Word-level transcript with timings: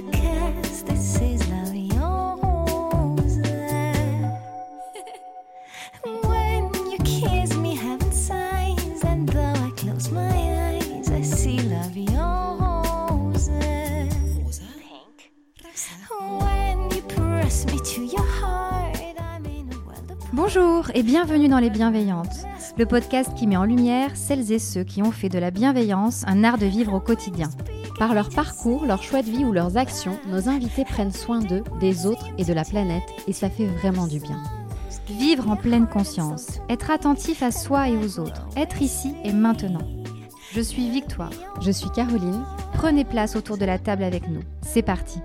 you 0.00 0.10
kiss, 0.10 0.82
this 0.82 1.20
is 1.20 1.48
la 1.50 1.70
vie 1.70 1.90
en 1.98 2.36
rose. 2.36 3.42
When 6.04 6.70
you 6.90 6.98
kiss 7.04 7.56
me, 7.56 7.76
heaven 7.76 8.12
sighs, 8.12 9.04
and 9.04 9.28
though 9.28 9.40
I 9.40 9.70
close 9.76 10.10
my 10.10 10.20
eyes, 10.20 11.10
I 11.10 11.22
see 11.22 11.58
la 11.68 11.86
vie 11.88 12.06
en 12.16 12.56
rose. 12.58 13.50
Pink? 14.78 15.32
When 16.40 16.90
you 16.94 17.02
press 17.02 17.66
me 17.66 17.78
to 17.78 18.02
your 18.02 18.26
heart, 18.40 18.96
I'm 19.18 19.44
in 19.44 19.70
a 19.72 19.86
world 19.86 20.10
of 20.10 20.18
Bonjour 20.32 20.90
et 20.94 21.02
bienvenue 21.02 21.48
dans 21.48 21.58
Les 21.58 21.70
Bienveillantes, 21.70 22.46
le 22.78 22.86
podcast 22.86 23.34
qui 23.34 23.46
met 23.46 23.56
en 23.56 23.64
lumière 23.64 24.16
celles 24.16 24.50
et 24.52 24.58
ceux 24.58 24.84
qui 24.84 25.02
ont 25.02 25.12
fait 25.12 25.28
de 25.28 25.38
la 25.38 25.50
bienveillance 25.50 26.24
un 26.26 26.44
art 26.44 26.58
de 26.58 26.66
vivre 26.66 26.94
au 26.94 27.00
quotidien. 27.00 27.50
Par 28.00 28.14
leur 28.14 28.30
parcours, 28.30 28.86
leur 28.86 29.02
choix 29.02 29.20
de 29.20 29.30
vie 29.30 29.44
ou 29.44 29.52
leurs 29.52 29.76
actions, 29.76 30.18
nos 30.26 30.48
invités 30.48 30.86
prennent 30.86 31.12
soin 31.12 31.40
d'eux, 31.40 31.62
des 31.80 32.06
autres 32.06 32.28
et 32.38 32.44
de 32.44 32.54
la 32.54 32.64
planète 32.64 33.02
et 33.28 33.34
ça 33.34 33.50
fait 33.50 33.66
vraiment 33.66 34.06
du 34.06 34.20
bien. 34.20 34.42
Vivre 35.10 35.50
en 35.50 35.56
pleine 35.56 35.86
conscience, 35.86 36.60
être 36.70 36.90
attentif 36.90 37.42
à 37.42 37.50
soi 37.50 37.90
et 37.90 37.96
aux 37.98 38.18
autres, 38.18 38.48
être 38.56 38.80
ici 38.80 39.12
et 39.22 39.34
maintenant. 39.34 39.86
Je 40.54 40.62
suis 40.62 40.88
Victoire, 40.88 41.28
Je 41.60 41.70
suis 41.70 41.90
Caroline. 41.90 42.42
prenez 42.72 43.04
place 43.04 43.36
autour 43.36 43.58
de 43.58 43.66
la 43.66 43.78
table 43.78 44.02
avec 44.02 44.26
nous. 44.30 44.40
C'est 44.62 44.80
parti. 44.80 45.18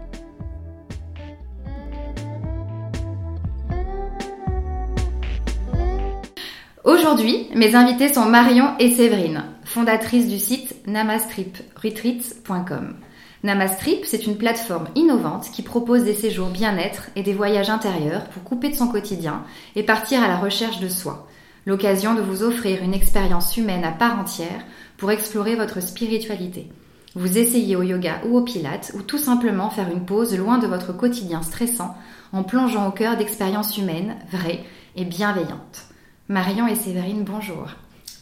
Aujourd'hui, 6.83 7.47
mes 7.55 7.73
invités 7.73 8.13
sont 8.13 8.25
Marion 8.25 8.77
et 8.79 8.91
Séverine, 8.91 9.45
fondatrices 9.75 10.29
du 10.29 10.39
site 10.39 10.87
namastripretreats.com. 10.87 12.95
Namastrip, 13.43 14.05
c'est 14.05 14.25
une 14.25 14.37
plateforme 14.37 14.87
innovante 14.95 15.51
qui 15.51 15.63
propose 15.63 16.05
des 16.05 16.13
séjours 16.13 16.47
bien-être 16.47 17.09
et 17.17 17.23
des 17.23 17.33
voyages 17.33 17.69
intérieurs 17.69 18.23
pour 18.29 18.45
couper 18.45 18.69
de 18.69 18.75
son 18.75 18.87
quotidien 18.87 19.43
et 19.75 19.83
partir 19.83 20.23
à 20.23 20.29
la 20.29 20.37
recherche 20.37 20.79
de 20.79 20.87
soi. 20.87 21.27
L'occasion 21.65 22.15
de 22.15 22.21
vous 22.21 22.41
offrir 22.41 22.81
une 22.81 22.93
expérience 22.93 23.57
humaine 23.57 23.83
à 23.83 23.91
part 23.91 24.17
entière 24.17 24.63
pour 24.95 25.11
explorer 25.11 25.57
votre 25.57 25.81
spiritualité. 25.81 26.69
Vous 27.13 27.37
essayez 27.37 27.75
au 27.75 27.83
yoga 27.83 28.21
ou 28.25 28.37
au 28.37 28.43
pilates 28.43 28.93
ou 28.97 29.01
tout 29.01 29.17
simplement 29.17 29.69
faire 29.69 29.91
une 29.91 30.05
pause 30.05 30.37
loin 30.37 30.57
de 30.57 30.67
votre 30.67 30.95
quotidien 30.95 31.41
stressant 31.41 31.97
en 32.31 32.43
plongeant 32.43 32.87
au 32.87 32.91
cœur 32.91 33.17
d'expériences 33.17 33.77
humaines, 33.77 34.15
vraies 34.31 34.63
et 34.95 35.03
bienveillantes. 35.03 35.89
Marion 36.29 36.65
et 36.65 36.75
Séverine, 36.75 37.25
bonjour. 37.25 37.71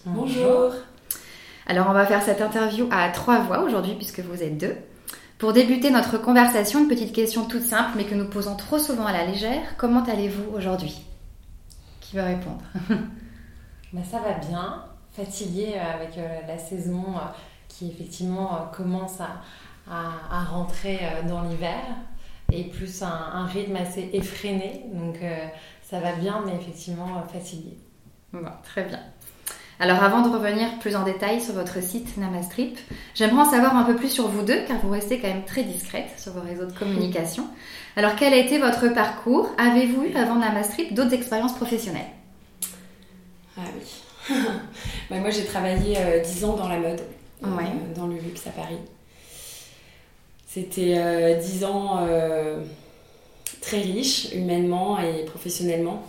Bonjour. 0.07 0.73
Alors 1.67 1.87
on 1.89 1.93
va 1.93 2.05
faire 2.05 2.21
cette 2.21 2.41
interview 2.41 2.87
à 2.91 3.09
trois 3.09 3.39
voix 3.39 3.61
aujourd'hui 3.63 3.95
puisque 3.95 4.19
vous 4.19 4.43
êtes 4.43 4.57
deux. 4.57 4.75
Pour 5.37 5.53
débuter 5.53 5.89
notre 5.91 6.17
conversation, 6.17 6.79
une 6.81 6.87
petite 6.87 7.13
question 7.13 7.45
toute 7.45 7.63
simple 7.63 7.91
mais 7.97 8.05
que 8.05 8.15
nous 8.15 8.27
posons 8.29 8.55
trop 8.55 8.79
souvent 8.79 9.05
à 9.05 9.11
la 9.13 9.25
légère. 9.25 9.61
Comment 9.77 10.03
allez-vous 10.03 10.55
aujourd'hui? 10.55 11.01
Qui 12.01 12.15
veut 12.17 12.23
répondre? 12.23 12.61
Bah, 13.91 14.01
ça 14.09 14.17
va 14.17 14.33
bien, 14.33 14.85
fatiguée 15.15 15.73
euh, 15.75 15.93
avec 15.93 16.17
euh, 16.17 16.27
la 16.47 16.57
saison 16.57 17.03
euh, 17.15 17.19
qui 17.67 17.89
effectivement 17.91 18.71
commence 18.75 19.21
à, 19.21 19.41
à- 19.87 20.13
à 20.31 20.43
rentrer 20.45 20.99
dans 21.27 21.43
l'hiver 21.43 21.77
et 22.51 22.63
plus 22.63 23.03
un, 23.03 23.07
un 23.07 23.45
rythme 23.45 23.75
assez 23.75 24.09
effréné. 24.13 24.85
Donc 24.93 25.17
ça 25.83 25.99
va 25.99 26.13
bien 26.13 26.41
mais 26.45 26.55
effectivement 26.55 27.21
fatiguée. 27.31 27.77
Bon, 28.31 28.49
très 28.63 28.83
bien. 28.85 28.99
Alors 29.79 30.03
avant 30.03 30.21
de 30.21 30.29
revenir 30.29 30.79
plus 30.79 30.95
en 30.95 31.03
détail 31.03 31.41
sur 31.41 31.53
votre 31.55 31.81
site 31.81 32.17
Namastrip, 32.17 32.77
j'aimerais 33.15 33.41
en 33.41 33.49
savoir 33.49 33.75
un 33.75 33.83
peu 33.83 33.95
plus 33.95 34.09
sur 34.09 34.27
vous 34.27 34.43
deux 34.43 34.61
car 34.67 34.77
vous 34.83 34.91
restez 34.91 35.19
quand 35.19 35.27
même 35.27 35.45
très 35.45 35.63
discrète 35.63 36.09
sur 36.17 36.33
vos 36.33 36.41
réseaux 36.41 36.65
de 36.65 36.73
communication. 36.73 37.47
Alors 37.95 38.15
quel 38.15 38.33
a 38.33 38.37
été 38.37 38.59
votre 38.59 38.87
parcours? 38.93 39.49
Avez-vous 39.57 40.03
eu 40.03 40.15
avant 40.15 40.35
Namastrip 40.35 40.93
d'autres 40.93 41.13
expériences 41.13 41.55
professionnelles? 41.55 42.11
Ah 43.57 43.61
oui. 43.75 44.35
Bah, 45.09 45.17
moi, 45.17 45.29
j'ai 45.29 45.43
travaillé 45.43 45.97
euh, 45.97 46.21
10 46.21 46.45
ans 46.45 46.55
dans 46.55 46.69
la 46.69 46.77
mode, 46.77 47.01
euh, 47.43 47.47
dans 47.95 48.07
le 48.07 48.15
luxe 48.15 48.47
à 48.47 48.51
Paris. 48.51 48.77
C'était 50.47 50.95
euh, 50.97 51.39
10 51.39 51.65
ans 51.65 51.99
euh, 52.07 52.61
très 53.61 53.81
riches, 53.81 54.31
humainement 54.33 54.99
et 54.99 55.25
professionnellement. 55.25 56.03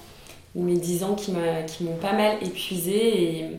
Mais 0.55 0.75
10 0.75 1.05
ans 1.05 1.15
qui 1.15 1.33
m'ont 1.33 1.97
pas 2.01 2.13
mal 2.13 2.37
épuisée 2.43 3.41
et 3.41 3.51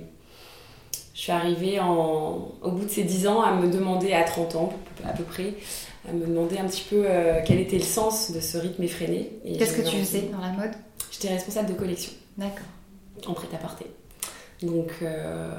je 1.14 1.22
suis 1.22 1.32
arrivée 1.32 1.80
en, 1.80 2.52
au 2.62 2.72
bout 2.72 2.86
de 2.86 2.90
ces 2.90 3.04
10 3.04 3.28
ans 3.28 3.42
à 3.42 3.56
me 3.56 3.72
demander, 3.72 4.14
à 4.14 4.24
30 4.24 4.56
ans 4.56 4.74
à 5.06 5.14
peu 5.14 5.24
près, 5.24 5.54
à 6.08 6.12
me 6.12 6.26
demander 6.26 6.58
un 6.58 6.66
petit 6.66 6.86
peu 6.90 7.04
euh, 7.06 7.40
quel 7.46 7.60
était 7.60 7.78
le 7.78 7.84
sens 7.84 8.32
de 8.32 8.40
ce 8.42 8.58
rythme 8.58 8.84
effréné. 8.84 9.32
Qu'est-ce 9.58 9.78
que 9.78 9.90
tu 9.90 9.98
faisais 9.98 10.30
dans 10.32 10.40
la 10.40 10.52
mode? 10.52 10.72
J'étais 11.12 11.30
responsable 11.30 11.70
de 11.70 11.78
collection 11.78 12.12
D'accord. 12.38 12.66
en 13.28 13.34
prêt-à-porter. 13.34 13.86
Donc, 14.62 14.92
euh, 15.02 15.52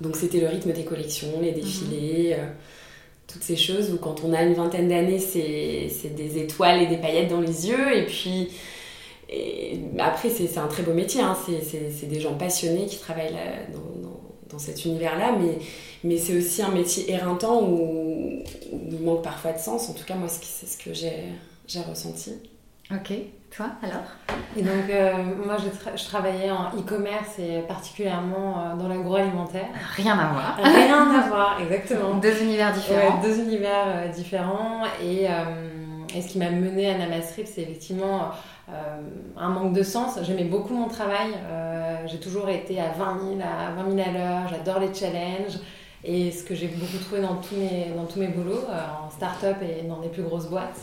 donc 0.00 0.16
c'était 0.16 0.40
le 0.40 0.48
rythme 0.48 0.72
des 0.72 0.84
collections, 0.84 1.40
les 1.40 1.52
défilés, 1.52 2.36
euh, 2.38 2.46
toutes 3.26 3.42
ces 3.42 3.56
choses 3.56 3.92
où 3.92 3.98
quand 3.98 4.22
on 4.24 4.32
a 4.32 4.42
une 4.42 4.54
vingtaine 4.54 4.88
d'années, 4.88 5.18
c'est 5.18 5.88
c'est 5.88 6.14
des 6.14 6.38
étoiles 6.38 6.82
et 6.82 6.86
des 6.86 6.96
paillettes 6.96 7.30
dans 7.30 7.40
les 7.40 7.68
yeux. 7.68 7.96
Et 7.96 8.06
puis 8.06 8.48
et 9.28 9.80
après, 9.98 10.28
c'est 10.30 10.58
un 10.58 10.66
très 10.68 10.82
beau 10.82 10.92
métier. 10.92 11.20
hein. 11.20 11.36
C'est- 11.46 12.06
des 12.06 12.20
gens 12.20 12.34
passionnés 12.34 12.86
qui 12.86 12.98
travaillent 12.98 13.32
là- 13.32 13.66
dans, 13.72 14.08
dans- 14.08 14.20
dans 14.50 14.58
cet 14.58 14.84
univers-là. 14.84 15.32
Mais, 15.40 15.58
mais 16.04 16.16
c'est 16.18 16.36
aussi 16.36 16.62
un 16.62 16.70
métier 16.70 17.10
éreintant 17.10 17.60
où, 17.62 18.42
où 18.72 18.80
il 18.92 19.00
manque 19.00 19.22
parfois 19.22 19.52
de 19.52 19.58
sens. 19.58 19.88
En 19.90 19.92
tout 19.94 20.04
cas, 20.04 20.14
moi, 20.14 20.28
c'est 20.28 20.66
ce 20.66 20.78
que 20.82 20.94
j'ai 20.94 21.24
j'ai 21.66 21.80
ressenti. 21.80 22.32
Ok. 22.92 23.12
Toi 23.56 23.66
alors? 23.82 24.04
Et 24.56 24.62
donc 24.62 24.88
euh, 24.90 25.12
moi 25.44 25.56
je, 25.58 25.68
tra- 25.68 25.96
je 25.96 26.04
travaillais 26.04 26.50
en 26.50 26.76
e-commerce 26.78 27.38
et 27.38 27.60
particulièrement 27.66 28.58
euh, 28.60 28.76
dans 28.76 28.86
l'agroalimentaire. 28.88 29.66
Rien 29.96 30.16
à 30.18 30.32
voir. 30.32 30.58
Rien 30.62 31.10
à 31.10 31.26
voir, 31.28 31.58
exactement. 31.62 32.14
Deux 32.16 32.42
univers 32.42 32.72
différents. 32.72 33.20
Ouais, 33.20 33.28
deux 33.28 33.40
univers 33.40 33.84
euh, 33.86 34.08
différents. 34.08 34.82
Et, 35.02 35.26
euh, 35.28 35.32
et 36.16 36.22
ce 36.22 36.28
qui 36.28 36.38
m'a 36.38 36.50
mené 36.50 36.90
à 36.90 36.96
Namastrip, 36.98 37.46
c'est 37.46 37.62
effectivement 37.62 38.30
euh, 38.68 38.72
un 39.36 39.48
manque 39.48 39.72
de 39.72 39.82
sens. 39.82 40.18
J'aimais 40.22 40.44
beaucoup 40.44 40.74
mon 40.74 40.88
travail. 40.88 41.28
Euh, 41.50 41.96
j'ai 42.06 42.18
toujours 42.18 42.48
été 42.48 42.80
à 42.80 42.88
20 42.96 43.18
000 43.38 43.40
à, 43.40 43.72
20 43.82 43.96
000 43.96 44.08
à 44.08 44.12
l'heure. 44.12 44.48
J'adore 44.50 44.80
les 44.80 44.92
challenges. 44.94 45.58
Et 46.04 46.30
ce 46.30 46.44
que 46.44 46.54
j'ai 46.54 46.68
beaucoup 46.68 46.98
trouvé 47.04 47.20
dans 47.20 47.36
tous 47.36 47.56
mes, 47.56 47.92
dans 47.96 48.04
tous 48.04 48.18
mes 48.20 48.28
boulots, 48.28 48.64
euh, 48.70 49.06
en 49.06 49.10
start-up 49.10 49.56
et 49.62 49.82
dans 49.86 50.00
des 50.00 50.08
plus 50.08 50.22
grosses 50.22 50.46
boîtes. 50.46 50.78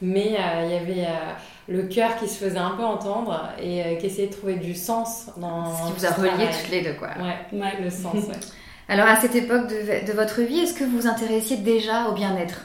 Mais 0.00 0.36
euh, 0.38 0.64
il 0.64 0.70
y 0.70 0.76
avait 0.76 1.06
euh, 1.08 1.32
le 1.68 1.82
cœur 1.84 2.16
qui 2.16 2.28
se 2.28 2.44
faisait 2.44 2.58
un 2.58 2.70
peu 2.70 2.84
entendre 2.84 3.48
et 3.60 3.82
euh, 3.82 3.94
qui 3.96 4.06
essayait 4.06 4.28
de 4.28 4.32
trouver 4.32 4.54
du 4.54 4.74
sens 4.74 5.26
dans 5.38 5.74
Ce 5.74 5.86
qui 5.92 5.98
vous 5.98 6.06
a 6.06 6.10
relié 6.10 6.28
travail. 6.30 6.48
toutes 6.62 6.70
les 6.70 6.82
deux 6.82 6.94
quoi. 6.94 7.08
Ouais, 7.18 7.58
Ouais. 7.58 7.72
le 7.82 7.90
sens, 7.90 8.14
ouais. 8.14 8.34
Alors 8.88 9.06
à 9.08 9.16
cette 9.20 9.34
époque 9.34 9.66
de, 9.68 10.06
de 10.06 10.12
votre 10.12 10.40
vie, 10.42 10.60
est-ce 10.60 10.74
que 10.74 10.84
vous 10.84 11.00
vous 11.00 11.06
intéressiez 11.08 11.56
déjà 11.58 12.08
au 12.08 12.12
bien-être? 12.12 12.60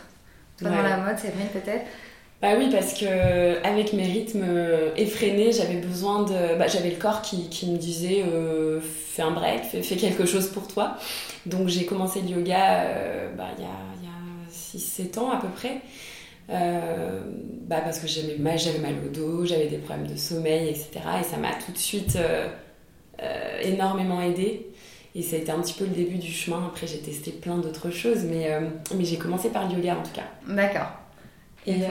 Dans 0.61 0.69
Ouais. 0.69 0.83
la 0.83 0.97
mode, 0.97 1.17
Séverine 1.17 1.47
peut-être? 1.51 1.85
Bah 2.43 2.55
oui, 2.57 2.67
parce 2.69 2.93
que 2.93 3.65
avec 3.65 3.93
mes 3.93 4.03
rythmes 4.03 4.43
euh, 4.45 4.89
effrénés, 4.97 5.53
j'avais 5.53 5.77
besoin 5.77 6.23
de. 6.23 6.57
Bah, 6.59 6.67
j'avais 6.67 6.89
le 6.89 6.97
corps 6.97 7.21
qui, 7.21 7.37
me 7.67 7.77
disait 7.77 8.25
euh, 8.27 8.81
fais 8.81 9.21
un 9.21 9.31
break, 9.31 9.63
fais, 9.63 9.95
quelque 9.95 10.25
chose 10.25 10.49
pour 10.49 10.67
toi. 10.67 10.97
Donc 11.45 11.69
j'ai 11.69 11.85
commencé 11.85 12.21
le 12.21 12.27
yoga 12.27 12.81
euh, 12.81 13.33
bah, 13.33 13.47
il 13.57 13.63
y 13.63 13.65
a, 13.65 13.69
il 13.97 14.03
y 14.03 15.07
a 15.07 15.13
6-7 15.13 15.19
ans 15.19 15.31
à 15.31 15.37
peu 15.37 15.47
près. 15.47 15.79
Bah, 16.49 17.79
parce 17.79 17.99
que 17.99 18.07
j'avais 18.07 18.35
mal, 18.37 18.59
j'avais 18.59 18.79
mal 18.79 18.95
au 19.05 19.07
dos, 19.07 19.45
j'avais 19.45 19.67
des 19.67 19.77
problèmes 19.77 20.07
de 20.07 20.17
sommeil, 20.17 20.67
etc. 20.67 20.99
Et 21.21 21.23
ça 21.23 21.37
m'a 21.37 21.53
tout 21.65 21.71
de 21.71 21.77
suite 21.77 22.17
énormément 23.61 24.21
aidé. 24.21 24.67
Et 25.15 25.21
ça 25.21 25.37
a 25.37 25.39
été 25.39 25.49
un 25.49 25.61
petit 25.61 25.75
peu 25.75 25.85
le 25.85 25.91
début 25.91 26.17
du 26.17 26.33
chemin. 26.33 26.65
Après, 26.67 26.87
j'ai 26.87 26.99
testé 26.99 27.31
plein 27.31 27.57
d'autres 27.57 27.89
choses, 27.89 28.25
mais, 28.25 28.49
mais 28.93 29.05
j'ai 29.05 29.17
commencé 29.17 29.47
par 29.47 29.69
le 29.69 29.75
yoga 29.75 29.95
en 29.97 30.03
tout 30.03 30.11
cas. 30.13 30.25
D'accord. 30.45 31.02
Et, 31.65 31.83
euh, 31.83 31.87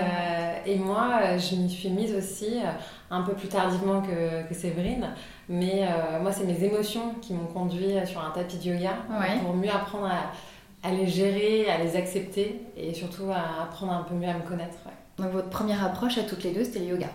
et 0.66 0.76
moi, 0.76 1.08
euh, 1.22 1.38
je 1.38 1.56
m'y 1.56 1.70
suis 1.70 1.88
mise 1.88 2.14
aussi 2.14 2.58
euh, 2.58 2.69
un 3.10 3.22
peu 3.22 3.32
plus 3.32 3.48
tardivement 3.48 4.02
que, 4.02 4.46
que 4.48 4.54
Séverine. 4.54 5.08
Mais 5.48 5.82
euh, 5.84 6.20
moi, 6.20 6.30
c'est 6.32 6.44
mes 6.44 6.62
émotions 6.64 7.14
qui 7.22 7.32
m'ont 7.32 7.46
conduit 7.46 7.94
sur 8.06 8.22
un 8.24 8.30
tapis 8.30 8.58
de 8.58 8.64
yoga 8.74 8.92
Ouais. 9.10 9.38
pour 9.42 9.54
mieux 9.54 9.70
apprendre 9.70 10.06
à, 10.06 10.86
à 10.86 10.90
les 10.92 11.06
gérer, 11.06 11.70
à 11.70 11.78
les 11.78 11.96
accepter 11.96 12.60
et 12.76 12.92
surtout 12.92 13.30
à 13.30 13.62
apprendre 13.64 13.92
un 13.92 14.02
peu 14.02 14.14
mieux 14.14 14.28
à 14.28 14.34
me 14.34 14.42
connaître. 14.42 14.76
ouais. 14.86 14.92
Donc 15.24 15.32
votre 15.32 15.48
première 15.50 15.84
approche 15.84 16.19
à 16.19 16.22
toutes 16.22 16.42
les 16.44 16.52
deux, 16.52 16.64
c'était 16.64 16.80
le 16.80 16.86
yoga. 16.86 17.08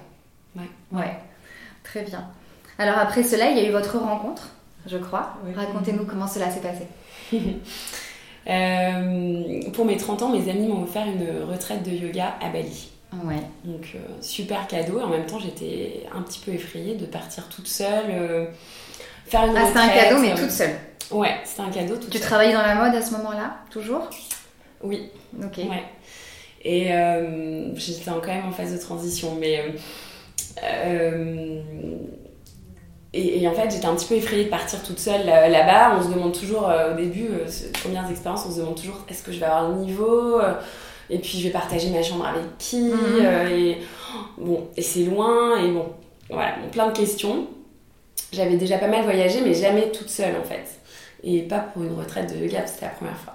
Ouais. 0.55 0.69
Ouais. 0.91 1.17
Très 1.83 2.03
bien. 2.03 2.25
Alors 2.79 2.97
après 2.97 3.23
cela, 3.23 3.49
il 3.51 3.57
y 3.57 3.59
a 3.61 3.67
eu 3.67 3.71
votre 3.71 3.97
rencontre, 3.99 4.49
je 4.85 4.97
crois. 4.97 5.33
Oui. 5.45 5.53
Racontez-nous 5.53 6.05
comment 6.05 6.27
cela 6.27 6.49
s'est 6.49 6.61
passé. 6.61 6.87
Euh, 8.49 9.61
pour 9.73 9.85
mes 9.85 9.97
30 9.97 10.21
ans, 10.23 10.29
mes 10.29 10.49
amis 10.49 10.67
m'ont 10.67 10.83
offert 10.83 11.05
une 11.05 11.43
retraite 11.51 11.83
de 11.83 11.91
yoga 11.91 12.35
à 12.41 12.49
Bali. 12.49 12.89
Ouais. 13.25 13.41
Donc, 13.65 13.87
euh, 13.95 13.99
super 14.21 14.67
cadeau. 14.67 14.99
En 14.99 15.07
même 15.07 15.25
temps, 15.25 15.39
j'étais 15.39 16.03
un 16.15 16.21
petit 16.21 16.39
peu 16.39 16.51
effrayée 16.53 16.95
de 16.95 17.05
partir 17.05 17.47
toute 17.49 17.67
seule, 17.67 18.05
euh, 18.09 18.45
faire 19.25 19.45
une 19.45 19.55
Ah, 19.57 19.65
c'était 19.67 19.79
un 19.79 19.83
retraite, 19.87 20.03
cadeau, 20.09 20.21
mais 20.21 20.35
toute 20.35 20.51
seule. 20.51 20.75
Ouais, 21.11 21.35
c'était 21.43 21.61
un 21.61 21.69
cadeau 21.69 21.95
toute 21.95 22.09
Tu 22.09 22.17
seule. 22.17 22.27
travaillais 22.27 22.53
dans 22.53 22.61
la 22.61 22.75
mode 22.75 22.95
à 22.95 23.01
ce 23.01 23.11
moment-là, 23.13 23.57
toujours? 23.69 24.09
Oui, 24.83 25.09
Ok. 25.43 25.57
ouais. 25.57 25.83
Et 26.63 26.89
j'étais 27.75 28.03
quand 28.05 28.27
même 28.27 28.45
en 28.47 28.51
phase 28.51 28.73
de 28.73 28.77
transition. 28.77 29.35
Mais. 29.39 29.63
Euh, 33.13 33.17
euh, 33.17 33.19
et, 33.19 33.41
et 33.43 33.47
en 33.47 33.53
fait, 33.53 33.69
j'étais 33.71 33.85
un 33.85 33.95
petit 33.95 34.07
peu 34.07 34.15
effrayée 34.15 34.45
de 34.45 34.49
partir 34.49 34.81
toute 34.83 34.99
seule 34.99 35.25
là- 35.25 35.47
là-bas. 35.49 35.97
On 35.99 36.03
se 36.03 36.13
demande 36.13 36.33
toujours, 36.33 36.67
euh, 36.69 36.93
au 36.93 36.97
début, 36.97 37.27
euh, 37.27 37.47
ces 37.47 37.71
premières 37.71 38.09
expériences, 38.09 38.45
on 38.47 38.51
se 38.51 38.59
demande 38.59 38.75
toujours 38.75 38.97
est-ce 39.09 39.23
que 39.23 39.31
je 39.31 39.39
vais 39.39 39.45
avoir 39.45 39.69
le 39.69 39.75
niveau 39.77 40.39
euh, 40.39 40.53
Et 41.09 41.19
puis, 41.19 41.37
je 41.39 41.43
vais 41.45 41.51
partager 41.53 41.89
ma 41.89 42.03
chambre 42.03 42.25
avec 42.25 42.43
qui 42.59 42.81
Mhm. 42.81 42.97
euh, 43.21 43.49
Et 43.49 43.77
bon, 44.37 44.67
et 44.75 44.81
c'est 44.81 45.03
loin. 45.03 45.57
Et 45.63 45.71
bon, 45.71 45.85
voilà, 46.29 46.55
bon, 46.61 46.69
plein 46.69 46.87
de 46.87 46.97
questions. 46.97 47.47
J'avais 48.33 48.57
déjà 48.57 48.77
pas 48.77 48.87
mal 48.87 49.03
voyagé, 49.03 49.39
mais 49.41 49.53
jamais 49.53 49.89
toute 49.91 50.09
seule 50.09 50.35
en 50.35 50.43
fait. 50.43 50.65
Et 51.23 51.43
pas 51.43 51.59
pour 51.59 51.83
une 51.83 51.97
retraite 51.97 52.31
de 52.33 52.43
yoga, 52.45 52.67
c'était 52.67 52.85
la 52.85 52.91
première 52.91 53.17
fois. 53.17 53.33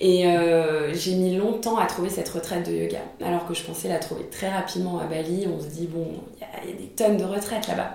Et 0.00 0.26
euh, 0.26 0.92
j'ai 0.94 1.14
mis 1.14 1.36
longtemps 1.36 1.76
à 1.76 1.86
trouver 1.86 2.08
cette 2.10 2.28
retraite 2.28 2.68
de 2.68 2.72
yoga, 2.74 2.98
alors 3.24 3.46
que 3.46 3.54
je 3.54 3.62
pensais 3.62 3.88
la 3.88 3.98
trouver 3.98 4.24
très 4.30 4.48
rapidement 4.48 4.98
à 5.00 5.04
Bali. 5.04 5.46
On 5.52 5.60
se 5.60 5.66
dit, 5.68 5.86
bon, 5.86 6.06
il 6.36 6.40
y, 6.40 6.44
a- 6.44 6.64
il 6.64 6.70
y 6.70 6.72
a 6.72 6.76
des 6.76 6.86
tonnes 6.88 7.16
de 7.16 7.24
retraites 7.24 7.66
là-bas. 7.68 7.94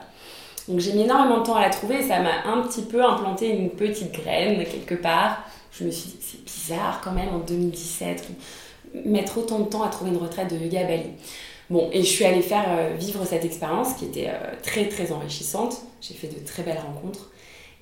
Donc 0.67 0.79
j'ai 0.79 0.93
mis 0.93 1.03
énormément 1.03 1.39
de 1.39 1.45
temps 1.45 1.55
à 1.55 1.61
la 1.61 1.69
trouver 1.69 1.99
et 1.99 2.03
ça 2.03 2.19
m'a 2.19 2.45
un 2.45 2.61
petit 2.61 2.83
peu 2.83 3.03
implanté 3.03 3.49
une 3.49 3.69
petite 3.69 4.11
graine 4.13 4.63
quelque 4.63 4.95
part. 4.95 5.43
Je 5.71 5.83
me 5.83 5.91
suis 5.91 6.11
dit, 6.11 6.17
c'est 6.21 6.43
bizarre 6.43 7.01
quand 7.03 7.11
même 7.11 7.29
en 7.29 7.39
2017, 7.39 8.29
mettre 9.05 9.39
autant 9.39 9.59
de 9.59 9.69
temps 9.69 9.83
à 9.83 9.89
trouver 9.89 10.11
une 10.11 10.17
retraite 10.17 10.53
de 10.53 10.57
yoga 10.57 10.81
à 10.81 10.83
Bali. 10.83 11.09
Bon, 11.69 11.89
et 11.91 12.01
je 12.01 12.07
suis 12.07 12.25
allée 12.25 12.41
faire 12.41 12.65
euh, 12.67 12.95
vivre 12.97 13.25
cette 13.25 13.45
expérience 13.45 13.93
qui 13.95 14.05
était 14.05 14.27
euh, 14.27 14.53
très 14.61 14.87
très 14.87 15.11
enrichissante. 15.11 15.81
J'ai 16.01 16.13
fait 16.13 16.27
de 16.27 16.45
très 16.45 16.63
belles 16.63 16.79
rencontres. 16.79 17.31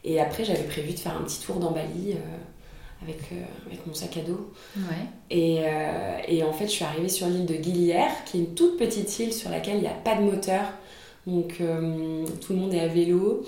Et 0.04 0.20
après, 0.20 0.46
j'avais 0.46 0.64
prévu 0.64 0.94
de 0.94 1.00
faire 1.00 1.16
un 1.18 1.24
petit 1.24 1.42
tour 1.42 1.58
dans 1.58 1.72
Bali 1.72 2.14
euh, 2.14 3.04
avec, 3.04 3.20
avec 3.68 3.86
mon 3.86 3.94
sac 3.94 4.16
à 4.18 4.22
dos. 4.22 4.52
Ouais. 4.78 5.06
Et, 5.30 5.62
et 6.28 6.44
en 6.44 6.54
fait, 6.54 6.66
je 6.66 6.72
suis 6.72 6.86
arrivée 6.86 7.10
sur 7.10 7.28
l'île 7.28 7.46
de 7.46 7.56
Guilière, 7.56 8.12
qui 8.26 8.38
est 8.38 8.40
une 8.42 8.54
toute 8.54 8.78
petite 8.78 9.20
île 9.20 9.34
sur 9.34 9.50
laquelle 9.50 9.78
il 9.78 9.82
n'y 9.82 9.88
a 9.88 9.92
pas 9.92 10.16
de 10.16 10.22
moteur. 10.22 10.62
Donc, 11.28 11.56
euh, 11.62 12.26
tout 12.46 12.54
le 12.54 12.60
monde 12.60 12.74
est 12.74 12.80
à 12.82 12.88
vélo, 12.88 13.44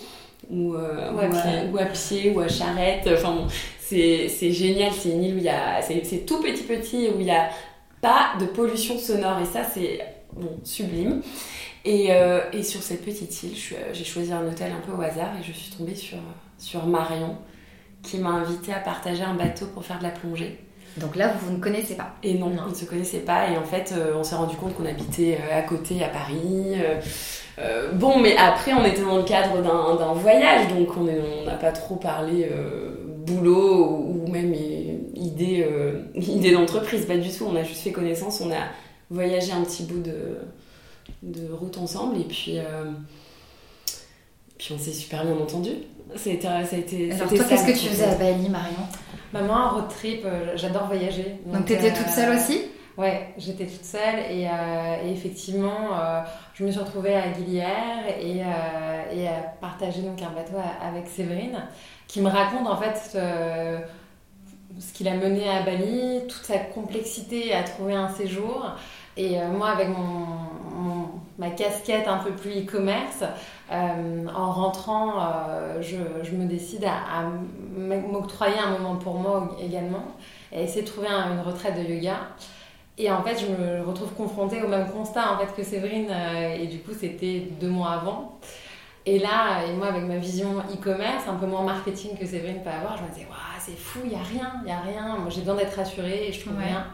ou, 0.50 0.76
euh, 0.76 1.12
Ou 1.14 1.20
à 1.20 1.26
ou, 1.26 1.30
pied. 1.32 1.70
ou 1.74 1.78
à 1.78 1.86
pied, 1.86 2.32
ou 2.36 2.40
à 2.40 2.48
charrette. 2.48 3.10
Enfin, 3.14 3.34
bon, 3.36 3.48
c'est 3.80 4.28
génial. 4.52 4.92
C'est 4.94 5.10
une 5.10 5.24
île 5.24 5.36
où 5.36 5.38
il 5.38 5.44
y 5.44 5.50
a. 5.50 5.82
C'est 5.82 6.26
tout 6.26 6.42
petit, 6.42 6.64
petit, 6.64 7.08
où 7.10 7.20
il 7.20 7.26
n'y 7.26 7.32
a 7.32 7.50
pas 8.02 8.34
de 8.40 8.46
pollution 8.46 8.98
sonore. 8.98 9.40
Et 9.42 9.46
ça, 9.46 9.64
c'est 9.64 10.00
bon, 10.34 10.52
sublime. 10.64 11.22
Et, 11.86 12.08
euh, 12.12 12.42
et 12.54 12.64
sur 12.64 12.82
cette 12.82 13.04
petite 13.04 13.44
île, 13.44 13.58
j'ai 13.92 14.06
choisi 14.06 14.32
un 14.32 14.46
hôtel 14.48 14.72
un 14.72 14.80
peu 14.86 14.94
au 14.98 15.02
hasard 15.02 15.32
et 15.40 15.44
je 15.44 15.52
suis 15.52 15.72
tombée 15.76 15.96
sur, 15.96 16.18
sur 16.58 16.86
Marion, 16.86 17.36
qui 18.04 18.20
m'a 18.20 18.30
invitée 18.30 18.72
à 18.74 18.80
partager 18.80 19.24
un 19.24 19.34
bateau 19.34 19.66
pour 19.74 19.84
faire 19.84 19.98
de 20.00 20.04
la 20.04 20.10
plongée. 20.12 20.60
Donc 20.98 21.16
là, 21.16 21.30
vous, 21.34 21.48
vous 21.48 21.54
ne 21.58 21.60
connaissez 21.62 21.96
pas. 21.96 22.14
Et 22.24 22.36
non, 22.36 22.50
Non. 22.52 22.64
on 22.68 22.70
ne 22.70 22.76
se 22.76 22.86
connaissait 22.86 23.20
pas. 23.20 23.50
Et 23.50 23.58
en 23.58 23.64
fait, 23.66 23.94
euh, 23.98 24.14
on 24.16 24.24
s'est 24.24 24.36
rendu 24.36 24.56
compte 24.56 24.76
qu'on 24.76 24.86
habitait 24.86 25.40
euh, 25.42 25.58
à 25.60 25.62
côté, 25.64 26.02
à 26.04 26.08
Paris. 26.10 26.76
Euh, 27.60 27.92
bon, 27.92 28.20
mais 28.20 28.36
après, 28.38 28.74
on 28.74 28.84
était 28.84 29.02
dans 29.02 29.18
le 29.18 29.24
cadre 29.24 29.62
d'un 29.62 30.14
voyage, 30.14 30.68
donc 30.70 30.90
on 30.98 31.04
n'a 31.46 31.56
pas 31.56 31.72
trop 31.72 31.96
parlé 31.96 32.50
euh, 32.52 32.96
boulot 33.26 33.86
ou, 33.86 34.24
ou 34.26 34.32
même 34.32 34.54
euh, 34.54 34.98
idée, 35.16 35.66
euh, 35.70 36.04
idée 36.16 36.52
d'entreprise. 36.52 37.06
Pas 37.06 37.18
du 37.18 37.30
tout. 37.30 37.46
On 37.50 37.56
a 37.56 37.64
juste 37.64 37.82
fait 37.82 37.92
connaissance. 37.92 38.42
On 38.42 38.52
a 38.52 38.66
voyagé 39.10 39.52
un 39.52 39.64
petit 39.64 39.84
bout 39.84 40.02
de, 40.02 40.38
de 41.22 41.52
route 41.54 41.78
ensemble. 41.78 42.18
Et 42.20 42.24
puis, 42.26 42.58
euh, 42.58 42.92
puis 44.58 44.74
on 44.74 44.80
s'est 44.80 44.92
super 44.94 45.24
bien 45.24 45.36
entendu. 45.36 45.72
C'était, 46.16 46.48
ça 46.48 46.58
a 46.58 46.78
été, 46.78 47.12
Alors 47.12 47.30
c'était 47.30 47.44
toi, 47.44 47.46
ça, 47.58 47.66
qu'est-ce 47.66 47.66
que 47.82 47.88
tu 47.88 47.94
faisais 47.94 48.06
à 48.06 48.16
Bali, 48.16 48.50
Marion? 48.50 48.84
Bah, 49.32 49.42
moi, 49.42 49.56
un 49.56 49.70
road 49.70 49.90
trip, 49.90 50.22
euh, 50.26 50.54
j'adore 50.56 50.88
voyager. 50.88 51.36
Donc 51.46 51.66
t'étais 51.66 51.92
euh, 51.92 51.96
toute 51.96 52.10
seule 52.10 52.36
aussi? 52.36 52.62
Ouais, 52.98 53.34
j'étais 53.40 53.66
toute 53.66 53.86
seule 53.86 54.20
et, 54.30 54.48
euh, 54.48 55.08
et 55.08 55.12
effectivement, 55.12 55.98
euh, 56.00 56.22
je 56.54 56.64
me 56.64 56.72
suis 56.72 56.80
retrouvée 56.80 57.16
à 57.16 57.30
Guilière 57.30 58.06
et, 58.20 58.42
euh, 58.44 59.12
et 59.12 59.28
à 59.28 59.42
partager 59.60 60.02
donc 60.02 60.22
un 60.22 60.30
bateau 60.30 60.54
avec 60.82 61.08
Séverine 61.08 61.64
qui 62.08 62.22
me 62.22 62.30
raconte 62.30 62.68
en 62.68 62.78
fait 62.78 62.96
ce 64.80 64.94
qu'il 64.94 65.08
a 65.08 65.16
mené 65.16 65.50
à 65.50 65.62
Bali, 65.64 66.22
toute 66.28 66.44
sa 66.44 66.60
complexité 66.60 67.54
à 67.54 67.64
trouver 67.64 67.96
un 67.96 68.10
séjour. 68.10 68.66
Et 69.16 69.40
euh, 69.40 69.48
moi, 69.50 69.70
avec 69.70 69.90
mon, 69.90 71.08
ma 71.38 71.50
casquette 71.52 72.08
un 72.08 72.18
peu 72.18 72.32
plus 72.32 72.62
e-commerce, 72.64 73.24
euh, 73.72 74.26
en 74.36 74.52
rentrant, 74.52 75.14
je, 75.82 76.36
me 76.36 76.46
décide 76.46 76.86
à, 76.86 77.24
m'octroyer 77.78 78.58
un 78.60 78.72
moment 78.78 78.96
pour 78.96 79.16
moi 79.16 79.56
également 79.60 80.04
et 80.52 80.64
essayer 80.64 80.82
de 80.84 80.88
trouver 80.88 81.08
un- 81.08 81.34
une 81.34 81.42
retraite 81.42 81.76
de 81.76 81.94
yoga. 81.94 82.18
Et 82.98 83.12
en 83.12 83.24
fait, 83.24 83.38
je 83.40 83.48
me 83.48 83.82
retrouve 83.84 84.14
confrontée 84.14 84.62
au 84.62 84.68
même 84.68 84.88
constat 84.92 85.34
en 85.34 85.38
fait, 85.40 85.54
que 85.56 85.64
Séverine, 85.64 86.10
euh, 86.12 86.56
et 86.56 86.68
du 86.68 86.80
coup, 86.80 86.92
c'était 86.98 87.48
deux 87.60 87.70
mois 87.70 87.92
avant. 87.94 88.40
Et 89.06 89.20
là, 89.20 89.66
et 89.68 89.74
moi, 89.74 89.88
avec 89.88 90.04
ma 90.04 90.18
vision 90.18 90.60
e-commerce, 90.60 91.24
un 91.28 91.34
peu 91.36 91.46
moins 91.48 91.64
marketing 91.64 92.18
que 92.18 92.26
Séverine 92.26 92.62
peut 92.64 92.70
avoir, 92.70 92.96
je 92.98 93.04
me 93.04 93.10
disais, 93.10 93.26
Waouh, 93.30 93.60
c'est 93.60 93.78
fou, 93.78 94.00
il 94.04 94.12
n'y 94.12 94.16
a 94.16 94.20
rien, 94.24 94.54
il 94.62 94.66
n'y 94.66 94.72
a 94.72 94.80
rien. 94.80 95.18
Moi, 95.18 95.30
j'ai 95.30 95.42
besoin 95.42 95.56
d'être 95.56 95.76
rassurée 95.76 96.28
et 96.28 96.32
je 96.32 96.42
trouve 96.42 96.58
Ouais. 96.58 96.66
rien. 96.66 96.86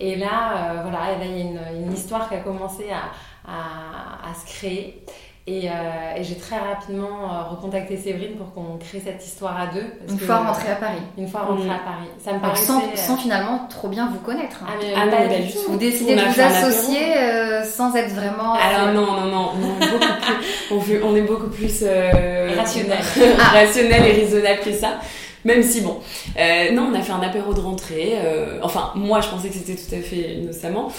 Et 0.00 0.16
là, 0.16 0.72
euh, 0.72 0.82
voilà, 0.82 1.12
et 1.12 1.18
là, 1.18 1.24
il 1.24 1.38
y 1.38 1.40
a 1.40 1.44
une, 1.44 1.84
une 1.86 1.92
histoire 1.92 2.28
qui 2.28 2.34
a 2.34 2.40
commencé 2.40 2.90
à, 2.90 3.10
à, 3.50 4.30
à 4.30 4.34
se 4.34 4.44
créer. 4.46 5.04
Et, 5.50 5.66
euh, 5.70 5.72
et 6.14 6.24
j'ai 6.24 6.34
très 6.34 6.58
rapidement 6.58 7.06
euh, 7.32 7.50
recontacté 7.50 7.96
Séverine 7.96 8.36
pour 8.36 8.52
qu'on 8.52 8.76
crée 8.76 9.00
cette 9.02 9.24
histoire 9.24 9.58
à 9.58 9.66
deux. 9.72 9.80
parce 9.98 10.12
Une 10.12 10.18
que- 10.18 10.24
fois 10.26 10.36
rentrée 10.38 10.72
à 10.72 10.74
Paris. 10.76 10.98
Une 11.16 11.26
fois 11.26 11.40
rentrée 11.40 11.68
Mm. 11.68 11.70
à 11.70 11.78
Paris. 11.78 12.08
Ça 12.22 12.32
me 12.34 12.38
paraissait... 12.38 12.66
sans, 12.66 12.80
euh, 12.80 12.96
sans 12.96 13.16
finalement 13.16 13.66
trop 13.70 13.88
bien 13.88 14.10
vous 14.12 14.18
connaître. 14.18 14.58
hein. 14.62 14.66
Ah, 14.68 14.76
mais 14.80 14.92
Ah 14.94 15.38
du 15.40 15.50
tout. 15.50 15.58
Vous 15.68 15.78
décidez 15.78 16.12
On 16.12 16.16
de 16.16 16.34
vous 16.34 16.40
associer 16.40 17.16
euh, 17.16 17.64
sans 17.64 17.94
être 17.96 18.10
vraiment. 18.14 18.52
Alors 18.54 18.92
non, 18.92 19.06
non, 19.20 19.26
non, 19.26 19.50
on 19.54 19.80
est 19.82 19.90
beaucoup 19.90 20.20
plus, 20.20 20.76
on, 20.76 20.80
fait- 20.80 21.00
on 21.02 21.16
est 21.16 21.22
beaucoup 21.22 21.48
plus 21.48 21.78
euh, 21.82 22.50
Rationnel. 22.54 22.98
rationnel 23.54 24.04
et 24.06 24.12
raisonnable 24.24 24.60
que 24.62 24.72
ça. 24.72 24.98
Même 25.44 25.62
si 25.62 25.80
bon, 25.82 25.98
Euh, 26.38 26.72
non, 26.72 26.88
on 26.90 26.94
a 26.94 27.00
fait 27.00 27.12
un 27.12 27.20
apéro 27.20 27.54
de 27.54 27.60
rentrée. 27.60 28.14
euh, 28.16 28.58
enfin, 28.62 28.92
moi, 28.94 29.20
je 29.20 29.28
pensais 29.28 29.48
que 29.48 29.54
c'était 29.54 29.76
tout 29.76 29.94
à 29.94 30.00
fait 30.00 30.34
innocemment. 30.34 30.90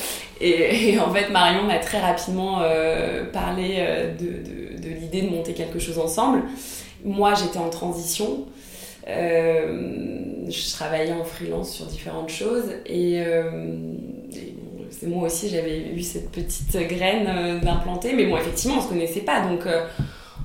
Et, 0.41 0.97
en 0.99 1.11
fait, 1.13 1.29
Marion 1.29 1.63
m'a 1.63 1.79
très 1.79 1.99
rapidement 1.99 2.59
euh, 2.61 3.25
parlé 3.31 3.77
de, 4.19 4.89
l'idée 4.89 5.21
de 5.23 5.29
monter 5.29 5.53
quelque 5.53 5.79
chose 5.79 5.99
ensemble. 5.99 6.43
Moi, 7.03 7.33
j'étais 7.35 7.59
en 7.59 7.69
transition. 7.69 8.45
Je 9.07 10.71
travaillais 10.71 11.13
en 11.13 11.23
freelance 11.23 11.71
sur 11.71 11.85
différentes 11.85 12.29
choses 12.29 12.71
et, 12.85 13.21
c'est 14.91 15.07
moi 15.07 15.27
aussi 15.27 15.49
j'avais 15.49 15.91
eu 15.93 16.01
cette 16.01 16.31
petite 16.31 16.75
graine 16.87 17.59
d'implanter 17.61 18.13
mais 18.13 18.25
bon 18.25 18.37
effectivement 18.37 18.77
on 18.79 18.81
se 18.81 18.87
connaissait 18.87 19.21
pas 19.21 19.41
donc, 19.41 19.63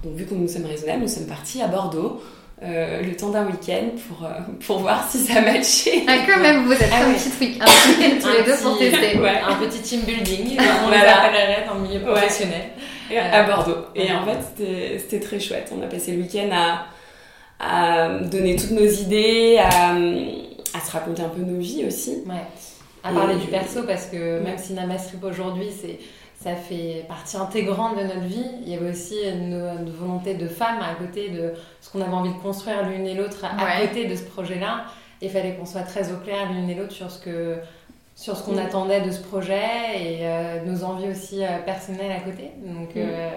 donc 0.03 0.15
vu 0.15 0.27
que 0.27 0.35
nous 0.35 0.49
sommes 0.49 0.67
raisonnables 0.67 1.01
nous 1.03 1.09
sommes 1.09 1.27
partis 1.27 1.63
à 1.63 1.67
Bordeaux 1.67 2.21
euh, 2.63 3.03
le 3.03 3.17
temps 3.17 3.31
d'un 3.31 3.47
week-end 3.47 3.89
pour, 4.09 4.25
euh, 4.27 4.31
pour 4.67 4.79
voir 4.79 5.07
si 5.11 5.19
ça 5.19 5.41
matchait 5.41 6.05
Ah, 6.07 6.19
quand 6.27 6.41
même, 6.41 6.65
vous 6.67 6.73
êtes 6.73 6.89
Ah 6.93 7.05
un 7.05 7.09
ouais. 7.09 7.15
petit 7.15 7.29
un 7.29 7.31
petit 7.31 7.45
week-end 7.45 8.19
tous 8.21 8.29
Un 8.29 8.33
les 8.39 8.43
deux 8.45 8.57
pour 8.63 8.79
tester. 8.79 9.19
Ouais. 9.19 9.41
Un 9.47 9.55
petit 9.57 9.81
team 9.83 10.01
building, 10.03 10.57
on 10.87 10.91
les 10.91 10.97
Voilà. 10.97 11.23
appellerait 11.25 11.65
dans 11.67 11.75
le 11.75 11.81
milieu 11.81 11.99
Ouais. 12.01 12.13
professionnel. 12.13 12.63
à 13.33 13.43
Bordeaux. 13.43 13.85
Et 13.95 14.11
en 14.13 14.25
fait, 14.25 14.39
c'était- 14.57 14.99
c'était 14.99 15.21
très 15.21 15.39
chouette. 15.39 15.71
On 15.79 15.83
a 15.83 15.87
passé 15.87 16.13
le 16.13 16.23
week-end 16.23 16.49
à, 16.53 16.87
à 17.61 18.09
donner 18.21 18.57
toutes 18.57 18.71
nos 18.73 18.87
idées, 18.87 19.59
à, 19.59 19.93
à 19.95 20.81
se 20.81 20.91
raconter 20.93 21.23
un 21.23 21.29
peu 21.29 21.43
nos 21.43 21.59
vies 21.61 21.85
aussi. 21.87 22.23
Ouais. 22.27 22.35
À 23.03 23.13
parler 23.13 23.35
Et- 23.35 23.39
du 23.39 23.47
perso, 23.49 23.83
parce 23.83 24.07
que 24.07 24.17
Ouais. 24.17 24.41
même 24.41 24.57
si 24.59 24.73
Namastrip 24.73 25.23
aujourd'hui, 25.25 25.69
c'est 25.81 25.99
ça 26.45 26.55
fait 26.57 27.07
partie 27.09 27.37
intégrante 27.39 27.97
de 27.97 28.03
notre 28.03 28.21
vie. 28.21 28.45
Il 28.67 28.69
y 28.69 28.77
avait 28.77 28.91
aussi 28.91 29.17
une, 29.27 29.55
une 29.55 29.91
volonté 29.91 30.35
de 30.35 30.47
femme 30.47 30.79
à 30.83 30.95
côté 30.95 31.31
de 31.31 31.55
ce 31.81 31.91
qu'on 31.91 32.03
avait 32.03 32.13
envie 32.13 32.35
de 32.35 32.39
construire 32.39 32.87
l'une 32.87 33.07
et 33.07 33.15
l'autre 33.15 33.45
à 33.45 33.57
Ouais. 33.65 33.87
côté 33.89 34.05
de 34.07 34.15
ce 34.15 34.25
projet-là. 34.25 34.85
Et 35.23 35.27
il 35.27 35.31
fallait 35.31 35.55
qu'on 35.55 35.65
soit 35.65 35.83
très 35.83 36.13
au 36.13 36.17
clair 36.19 36.53
l'une 36.53 36.69
et 36.69 36.75
l'autre 36.75 36.93
sur 36.93 37.11
ce 37.11 37.19
que 37.25 37.57
sur 38.17 38.37
ce 38.37 38.45
qu'on 38.45 38.53
Mm. 38.57 38.59
attendait 38.67 39.01
de 39.01 39.11
ce 39.11 39.21
projet 39.23 39.67
et 39.99 40.19
euh, 40.23 40.65
nos 40.67 40.85
envies 40.85 41.09
aussi 41.09 41.43
euh, 41.45 41.59
personnelles 41.65 42.13
à 42.13 42.21
côté. 42.21 42.53
Donc, 42.65 42.95
Mm. 42.95 42.99
euh, 42.99 43.31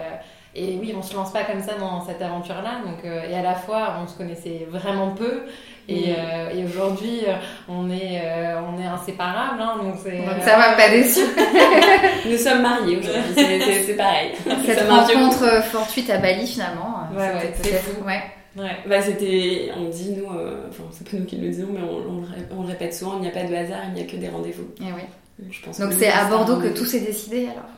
et 0.58 0.78
oui, 0.80 0.94
on 0.96 1.02
se 1.02 1.14
lance 1.14 1.32
pas 1.32 1.44
comme 1.44 1.60
ça 1.62 1.74
dans 1.78 2.00
cette 2.04 2.20
aventure-là. 2.22 2.80
Donc, 2.84 3.04
euh, 3.04 3.22
et 3.30 3.34
à 3.34 3.42
la 3.42 3.54
fois, 3.54 3.96
on 4.02 4.06
se 4.06 4.16
connaissait 4.16 4.66
vraiment 4.68 5.10
peu. 5.10 5.42
Et, 5.90 6.12
euh, 6.18 6.50
et 6.54 6.64
aujourd'hui, 6.66 7.20
euh, 7.26 7.32
on 7.68 7.88
est, 7.88 8.20
euh, 8.22 8.60
on 8.60 8.78
est 8.78 8.86
inséparables. 8.86 9.60
hein, 9.60 9.76
donc 9.82 9.94
euh, 10.06 10.40
ça 10.42 10.56
va, 10.58 10.72
pas 10.76 10.90
déçu. 10.90 11.20
Nous 12.28 12.36
sommes 12.36 12.60
mariés 12.62 12.98
aujourd'hui, 12.98 13.32
c'est- 13.34 13.94
pareil. 13.96 14.32
Cette 14.66 14.88
rencontre 14.88 15.62
fortuite 15.64 16.10
à 16.10 16.18
Bali 16.18 16.46
finalement. 16.46 17.04
Ouais, 17.16 17.18
ouais, 17.22 17.32
c'était 17.56 17.68
c'est 17.70 17.76
fou. 17.78 18.04
ouais. 18.04 18.20
Ouais. 18.56 18.76
Bah, 18.86 19.00
c'était, 19.00 19.70
on 19.78 19.88
dit 19.88 20.10
nous, 20.16 20.30
euh, 20.36 20.66
enfin 20.68 20.82
c'est 20.90 21.08
pas 21.08 21.16
nous 21.16 21.24
qui 21.26 21.36
le 21.36 21.48
disons, 21.48 21.68
mais 21.70 21.80
on, 21.80 21.96
on 22.10 22.20
le 22.22 22.26
ré- 22.26 22.46
on 22.58 22.62
le 22.62 22.68
répète 22.68 22.92
souvent, 22.92 23.12
il 23.16 23.20
n'y 23.22 23.28
a 23.28 23.30
pas 23.30 23.44
de 23.44 23.54
hasard, 23.54 23.78
il 23.88 23.94
n'y 23.94 24.00
a 24.00 24.04
que 24.10 24.16
des 24.16 24.28
rendez-vous. 24.28 24.66
Eh 24.80 24.84
oui. 24.92 25.02
Je 25.50 25.62
pense 25.64 25.78
Donc 25.78 25.92
c'est 25.92 26.08
à 26.10 26.24
Bordeaux 26.24 26.56
que 26.56 26.68
tout 26.68 26.84
s'est 26.84 27.00
décidé 27.00 27.44
alors. 27.52 27.70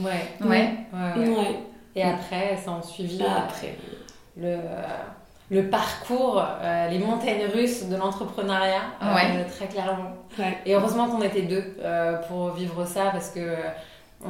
Ouais. 0.00 0.20
Ouais. 0.46 0.70
Ouais, 0.92 1.22
ouais. 1.22 1.28
Ouais. 1.28 1.56
Et 1.98 2.02
après, 2.04 2.56
ça 2.64 2.70
en 2.72 2.82
suivi 2.82 3.20
Ah, 3.26 3.44
après. 3.48 3.76
le, 4.36 4.56
le 5.50 5.68
parcours, 5.70 6.42
euh, 6.62 6.88
les 6.88 6.98
montagnes 6.98 7.46
russes 7.52 7.84
de 7.86 7.96
l'entrepreneuriat, 7.96 8.82
euh, 9.02 9.14
Ouais. 9.14 9.44
très 9.46 9.66
clairement. 9.66 10.12
Ouais. 10.38 10.58
Et 10.66 10.74
heureusement 10.74 11.08
qu'on 11.08 11.22
était 11.22 11.42
deux 11.42 11.76
euh, 11.82 12.16
pour 12.28 12.50
vivre 12.52 12.84
ça 12.84 13.10
parce 13.12 13.30
que 13.30 13.56
on, 14.24 14.28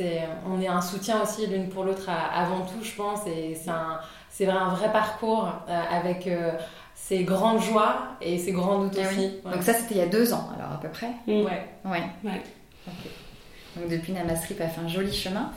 euh, 0.00 0.24
on 0.48 0.60
est 0.60 0.68
un 0.68 0.80
soutien 0.80 1.20
aussi 1.22 1.46
l'une 1.46 1.68
pour 1.68 1.84
l'autre 1.84 2.08
avant 2.08 2.60
tout, 2.60 2.82
je 2.82 2.92
pense. 2.94 3.26
Et 3.26 3.54
c'est, 3.54 3.70
un, 3.70 4.00
vrai, 4.46 4.48
un 4.56 4.68
vrai 4.70 4.92
parcours 4.92 5.48
euh, 5.68 5.80
avec 5.90 6.26
euh, 6.26 6.52
ses 6.94 7.24
grandes 7.24 7.60
joies 7.60 7.96
et 8.20 8.38
ses 8.38 8.52
grands 8.52 8.78
doutes 8.78 8.98
Ah 8.98 9.06
aussi. 9.08 9.18
oui. 9.18 9.40
Ouais. 9.44 9.52
Donc 9.52 9.62
ça, 9.62 9.74
c'était 9.74 9.94
il 9.94 9.98
y 9.98 10.02
a 10.02 10.06
deux 10.06 10.32
ans, 10.32 10.48
alors 10.56 10.72
à 10.72 10.80
peu 10.80 10.88
près. 10.88 11.10
Mm. 11.26 11.42
Ouais. 11.44 11.66
Ouais. 11.84 12.02
Donc 13.76 13.88
depuis, 13.90 14.12
Namastrip 14.12 14.60
a 14.60 14.68
fait 14.68 14.80
un 14.80 14.88
joli 14.88 15.12
chemin. 15.12 15.50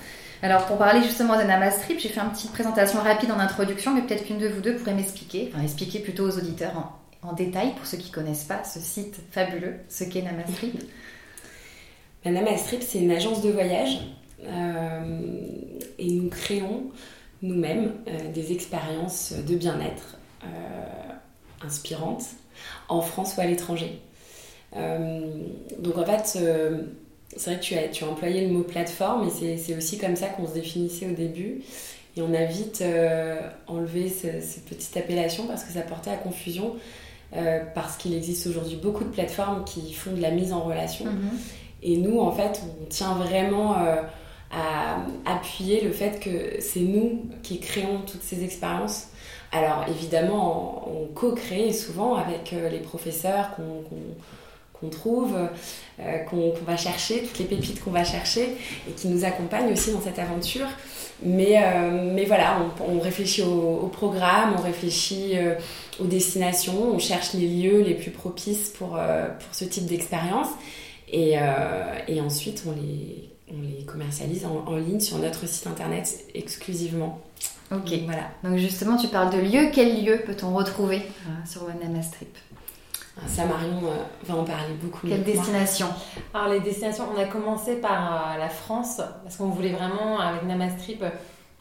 Alors 0.45 0.67
pour 0.67 0.77
parler 0.77 1.01
justement 1.01 1.39
de 1.39 1.41
Namastrip, 1.41 1.97
j'ai 1.97 2.07
fait 2.07 2.21
une 2.21 2.29
petite 2.29 2.51
présentation 2.51 3.01
rapide 3.01 3.31
en 3.31 3.39
introduction, 3.39 3.95
mais 3.95 4.03
peut-être 4.03 4.25
qu'une 4.27 4.37
de 4.37 4.47
vous 4.47 4.61
deux 4.61 4.75
pourrait 4.75 4.93
m'expliquer, 4.93 5.51
enfin 5.51 5.63
expliquer 5.63 5.97
plutôt 5.97 6.23
aux 6.23 6.37
auditeurs 6.37 6.99
en, 7.23 7.33
détail, 7.33 7.73
pour 7.73 7.87
ceux 7.87 7.97
qui 7.97 8.11
connaissent 8.11 8.43
pas 8.43 8.63
ce 8.63 8.79
site 8.79 9.15
fabuleux, 9.31 9.73
ce 9.89 10.03
qu'est 10.03 10.21
Namastrip. 10.21 10.83
Namastrip, 12.25 12.83
c'est 12.83 12.99
une 12.99 13.09
agence 13.09 13.41
de 13.41 13.49
voyage 13.49 14.01
euh, 14.43 15.47
et 15.97 16.11
nous 16.11 16.29
créons 16.29 16.91
nous-mêmes 17.41 17.95
euh, 18.07 18.31
des 18.31 18.51
expériences 18.51 19.33
de 19.33 19.55
bien-être 19.55 20.19
euh, 20.43 20.47
inspirantes 21.65 22.25
en 22.87 23.01
France 23.01 23.35
ou 23.35 23.41
à 23.41 23.45
l'étranger. 23.45 23.99
Donc 25.79 25.97
en 25.97 26.05
fait, 26.05 26.37
c'est 27.35 27.51
vrai 27.51 27.59
que 27.59 27.65
tu 27.65 27.75
as, 27.77 27.87
tu 27.89 28.03
as 28.03 28.07
employé 28.09 28.41
le 28.47 28.53
mot 28.53 28.63
plateforme 28.63 29.27
et 29.27 29.31
c'est- 29.31 29.57
c'est 29.57 29.75
aussi 29.75 29.97
comme 29.97 30.15
ça 30.15 30.27
qu'on 30.27 30.47
se 30.47 30.53
définissait 30.53 31.07
au 31.07 31.13
début. 31.13 31.61
Et 32.17 32.21
on 32.21 32.33
a 32.33 32.45
vite 32.45 32.79
euh, 32.81 33.37
enlevé 33.67 34.07
ce- 34.09 34.39
cette 34.41 34.65
petite 34.65 34.95
appellation 34.95 35.47
parce 35.47 35.63
que 35.63 35.73
ça 35.73 35.81
portait 35.81 36.11
à 36.11 36.15
confusion. 36.17 36.75
euh, 37.35 37.59
parce 37.73 37.97
qu'il 37.97 38.13
existe 38.13 38.47
aujourd'hui 38.47 38.77
beaucoup 38.77 39.03
de 39.03 39.09
plateformes 39.09 39.65
qui 39.65 39.91
font 39.93 40.11
de 40.13 40.21
la 40.21 40.31
mise 40.31 40.53
en 40.53 40.61
relation. 40.61 41.05
Et 41.83 41.97
nous, 41.97 42.19
en 42.21 42.31
fait, 42.31 42.61
on 42.81 42.85
tient 42.85 43.15
vraiment 43.15 43.77
euh, 43.79 43.95
à 44.51 44.99
appuyer 45.25 45.81
le 45.81 45.91
fait 45.91 46.19
que 46.21 46.61
c'est 46.61 46.79
nous 46.79 47.23
qui 47.43 47.59
créons 47.59 48.01
toutes 48.09 48.21
ces 48.23 48.43
expériences. 48.43 49.07
Alors, 49.51 49.85
évidemment, 49.89 50.87
on 50.87 51.07
co-crée 51.13 51.73
souvent 51.73 52.15
avec 52.15 52.51
les 52.71 52.79
professeurs 52.79 53.53
qu'on 53.55 53.81
qu'on- 53.89 54.15
qu'on 54.85 54.89
trouve, 54.89 55.35
euh, 55.99 56.17
qu'on 56.29 56.53
va 56.65 56.77
chercher, 56.77 57.23
toutes 57.23 57.39
les 57.39 57.45
pépites 57.45 57.83
qu'on 57.83 57.91
va 57.91 58.03
chercher 58.03 58.55
et 58.87 58.91
qui 58.91 59.07
nous 59.07 59.25
accompagnent 59.25 59.71
aussi 59.71 59.91
dans 59.91 60.01
cette 60.01 60.19
aventure. 60.19 60.67
Mais, 61.23 61.55
euh, 61.57 62.11
mais 62.13 62.25
voilà, 62.25 62.59
on, 62.79 62.97
on 62.97 62.99
réfléchit 62.99 63.41
au, 63.41 63.79
au 63.83 63.87
programme, 63.87 64.55
on 64.57 64.61
réfléchit 64.61 65.31
euh, 65.35 65.55
aux 65.99 66.05
destinations, 66.05 66.91
on 66.93 66.99
cherche 66.99 67.33
les 67.33 67.47
lieux 67.47 67.81
les 67.81 67.93
plus 67.93 68.11
propices 68.11 68.69
pour, 68.69 68.89
pour 68.89 69.53
ce 69.53 69.65
type 69.65 69.85
d'expérience. 69.85 70.49
Et, 71.07 71.35
et 72.07 72.19
ensuite, 72.19 72.63
on 72.67 72.71
les, 72.71 73.29
on 73.49 73.61
les 73.61 73.85
commercialise 73.85 74.45
en, 74.45 74.65
en 74.69 74.75
ligne 74.75 74.99
sur 74.99 75.17
notre 75.19 75.47
site 75.47 75.67
internet 75.67 76.25
exclusivement. 76.33 77.21
Ok. 77.71 77.93
Voilà. 78.05 78.31
Donc 78.43 78.57
justement, 78.57 78.97
tu 78.97 79.07
parles 79.07 79.31
de 79.31 79.39
lieux. 79.39 79.69
Quel 79.73 80.03
lieu 80.03 80.19
peut-on 80.25 80.53
retrouver 80.53 81.01
sur 81.49 81.61
Namastrip 81.81 82.37
Ça, 83.27 83.45
Marion 83.45 83.79
euh, 83.85 83.95
va 84.25 84.35
en 84.35 84.43
parler 84.43 84.73
beaucoup. 84.81 85.07
Quelle 85.07 85.23
destination 85.23 85.87
Alors 86.33 86.49
les 86.49 86.59
destinations, 86.59 87.05
on 87.15 87.19
a 87.19 87.25
commencé 87.25 87.77
par 87.77 88.33
euh, 88.35 88.39
la 88.39 88.49
France 88.49 89.01
parce 89.23 89.37
qu'on 89.37 89.47
voulait 89.47 89.71
vraiment 89.71 90.19
avec 90.19 90.43
Namastrip 90.43 91.03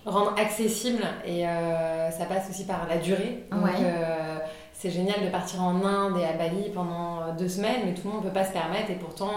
rendre 0.04 0.34
accessible 0.38 1.02
et 1.24 1.46
euh, 1.48 2.10
ça 2.10 2.24
passe 2.26 2.50
aussi 2.50 2.64
par 2.66 2.86
la 2.88 2.98
durée. 2.98 3.44
Donc 3.50 3.64
Ouais. 3.64 3.70
euh, 3.80 4.38
c'est 4.72 4.90
génial 4.90 5.24
de 5.24 5.30
partir 5.30 5.62
en 5.62 5.82
Inde 5.84 6.18
et 6.18 6.24
à 6.26 6.32
Bali 6.32 6.70
pendant 6.74 7.32
deux 7.38 7.48
semaines, 7.48 7.82
mais 7.86 7.94
tout 7.94 8.02
le 8.08 8.10
monde 8.14 8.24
ne 8.24 8.28
peut 8.28 8.34
pas 8.34 8.44
se 8.44 8.52
permettre 8.52 8.90
et 8.90 8.96
pourtant 8.96 9.30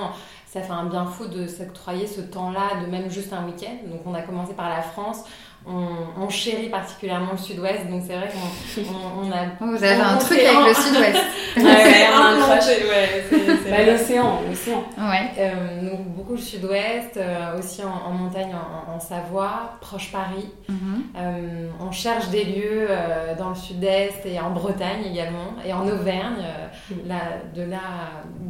ça 0.48 0.62
fait 0.62 0.74
un 0.74 0.86
bien 0.86 1.06
fou 1.06 1.28
de 1.28 1.48
s'octroyer 1.48 2.08
ce 2.08 2.20
temps-là, 2.22 2.82
de 2.84 2.90
même 2.92 3.10
juste 3.10 3.32
un 3.32 3.46
week-end. 3.46 3.88
Donc 3.90 4.02
on 4.06 4.14
a 4.16 4.22
commencé 4.22 4.54
par 4.54 4.68
la 4.70 4.82
France. 4.82 5.24
On, 5.70 6.24
on 6.24 6.30
chérit 6.30 6.70
particulièrement 6.70 7.34
le 7.34 7.38
sud-ouest, 7.38 7.88
donc 7.90 8.04
c'est 8.08 8.16
vrai 8.16 8.30
qu'on 8.30 8.82
on, 8.82 9.28
on 9.28 9.32
a 9.32 9.36
Oh, 9.62 9.66
Vous 9.78 9.84
avez 9.84 10.02
un 10.02 10.16
On 10.16 10.20
truc 10.20 10.40
avec 10.40 10.68
le 10.68 10.74
sud-ouest. 10.74 11.24
Ouais, 11.58 11.64
ouais, 11.64 12.06
un 12.14 12.40
crush. 12.40 12.68
ouais, 12.68 13.26
Bah, 13.72 13.84
l'océan, 13.92 14.42
l'océan. 14.48 14.84
Ouais. 14.98 15.32
Euh, 15.40 15.90
donc 15.90 16.06
beaucoup 16.10 16.34
le 16.34 16.38
sud-ouest, 16.38 17.18
euh, 17.18 17.58
aussi 17.58 17.82
en, 17.84 18.10
en 18.10 18.12
montagne 18.14 18.54
en, 18.54 18.94
en 18.96 19.00
Savoie, 19.00 19.72
proche 19.82 20.12
Paris. 20.12 20.50
Mhm. 20.70 21.04
Euh, 21.18 21.68
on 21.82 21.92
cherche 21.92 22.30
des 22.30 22.44
lieux 22.44 22.86
euh, 22.90 23.34
dans 23.40 23.50
le 23.50 23.56
sud-est 23.56 24.24
et 24.26 24.40
en 24.40 24.52
Bretagne 24.52 25.04
également, 25.12 25.56
et 25.66 25.74
en 25.74 25.88
Auvergne, 25.88 26.42
euh, 26.42 26.68
Mm. 26.90 27.08
là, 27.10 27.16
de 27.54 27.64
là 27.70 27.80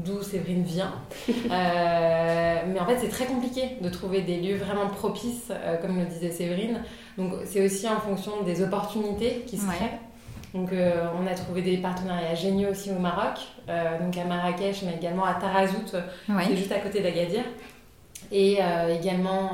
d'où 0.06 0.22
Séverine 0.22 0.62
vient. 0.64 0.94
Euh, 1.52 2.56
mais 2.68 2.80
en 2.80 2.86
fait, 2.86 2.98
c'est 3.02 3.10
très 3.10 3.26
compliqué 3.26 3.78
de 3.82 3.90
trouver 3.90 4.22
des 4.22 4.38
lieux 4.38 4.58
vraiment 4.58 4.88
propices, 4.88 5.50
euh, 5.52 5.78
comme 5.78 5.98
le 5.98 6.06
disait 6.06 6.32
Séverine. 6.32 6.82
Donc 7.18 7.32
c'est 7.46 7.66
aussi 7.66 7.88
en 7.88 8.00
fonction 8.00 8.44
des 8.46 8.62
opportunités 8.64 9.44
qui 9.48 9.58
se 9.58 9.66
Ouais. 9.68 9.76
créent. 9.76 10.00
Donc 10.54 10.72
euh, 10.72 11.08
on 11.22 11.28
a 11.28 11.34
trouvé 11.34 11.62
des 11.62 11.78
partenariats 11.78 12.36
géniaux 12.36 12.70
aussi 12.70 12.92
au 12.92 13.00
Maroc, 13.00 13.40
euh, 13.70 14.00
donc 14.00 14.16
à 14.18 14.24
Marrakech, 14.24 14.84
mais 14.84 14.96
également 14.96 15.26
à 15.26 15.34
Tarazout, 15.34 15.84
c'est 15.88 16.32
Ouais. 16.34 16.56
juste 16.56 16.72
à 16.72 16.80
côté 16.80 17.02
d'Agadir. 17.02 17.44
Et 18.32 18.58
euh, 18.62 18.96
également 18.96 19.52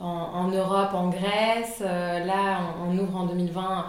en, 0.00 0.06
en 0.08 0.48
Europe, 0.48 0.90
en 0.94 1.08
Grèce. 1.08 1.80
Là, 1.80 2.58
on, 2.84 2.90
on 2.90 2.98
ouvre 2.98 3.16
en 3.16 3.24
2020 3.26 3.60
euh, 3.62 3.82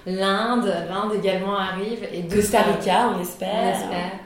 l'Inde. 0.08 0.64
l'Inde. 0.88 1.12
Également 1.22 1.56
arrive. 1.56 2.00
Et 2.12 2.22
Costa 2.26 2.62
Rica, 2.62 3.10
on 3.14 3.18
On 3.18 3.22
espère. 3.22 3.76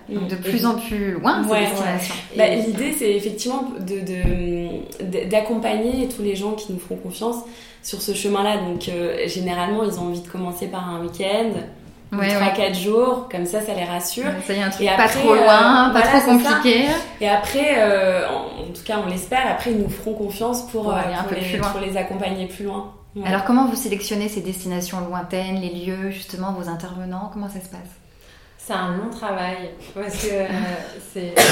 Donc 0.09 0.29
de 0.29 0.37
plus 0.37 0.65
en 0.67 0.75
plus 0.77 1.13
loin, 1.13 1.43
Ouais, 1.47 1.67
Bah, 2.37 2.49
L'idée, 2.49 2.93
c'est 2.93 3.11
effectivement 3.13 3.65
de- 3.79 4.01
de- 4.01 5.05
de- 5.05 5.29
d'accompagner 5.29 6.09
tous 6.09 6.23
les 6.23 6.35
gens 6.37 6.53
qui 6.53 6.73
nous 6.73 6.79
feront 6.79 6.97
confiance 6.97 7.37
sur 7.83 8.01
ce 8.01 8.13
chemin-là. 8.15 8.57
Donc, 8.59 8.89
euh, 8.89 9.27
généralement, 9.29 9.85
ils 9.85 9.99
ont 9.99 10.05
envie 10.09 10.21
de 10.21 10.29
commencer 10.29 10.67
par 10.69 10.89
un 10.89 11.01
week-end, 11.03 11.51
Ouais, 12.13 12.29
3-4 12.29 12.75
jours, 12.75 13.29
comme 13.31 13.47
ça, 13.47 13.61
ça 13.61 13.73
les 13.75 13.85
rassure. 13.85 14.25
Ouais, 14.25 14.43
Ça 14.47 14.53
y 14.53 14.57
est, 14.57 14.63
un 14.63 14.71
truc 14.71 14.83
Et 14.83 14.87
pas 14.87 15.05
après, 15.05 15.21
trop 15.21 15.33
euh, 15.33 15.37
loin, 15.37 15.91
pas 15.91 16.01
voilà, 16.03 16.21
trop 16.21 16.31
compliqué. 16.33 16.87
Et 17.21 17.29
après, 17.29 17.75
euh, 17.79 18.27
en, 18.29 18.63
en 18.63 18.73
tout 18.75 18.83
cas, 18.85 18.99
on 19.05 19.09
l'espère, 19.09 19.47
après, 19.49 19.71
ils 19.73 19.79
nous 19.79 19.89
feront 19.89 20.15
confiance 20.15 20.63
pour, 20.63 20.83
Pour 20.85 20.93
euh, 20.93 20.97
aller 20.97 21.15
un 21.15 21.23
pour 21.23 21.29
peu 21.29 21.35
les, 21.37 21.43
plus 21.43 21.59
loin. 21.59 21.69
pour 21.71 21.81
les 21.81 21.97
accompagner 21.97 22.47
plus 22.47 22.65
loin. 22.65 22.93
Ouais. 23.17 23.27
Alors 23.27 23.45
comment 23.45 23.67
vous 23.67 23.77
sélectionnez 23.77 24.29
ces 24.29 24.41
destinations 24.41 25.01
lointaines, 25.09 25.61
les 25.61 25.71
lieux, 25.71 26.11
justement, 26.11 26.53
vos 26.53 26.69
intervenants? 26.69 27.31
Comment 27.33 27.49
ça 27.49 27.61
se 27.61 27.69
passe? 27.69 27.81
C'est 28.59 28.73
un 28.75 28.97
long 28.97 29.11
travail 29.11 29.71
parce 29.95 30.23
que 30.23 30.33
euh, 30.33 30.47
c'est 31.13 31.35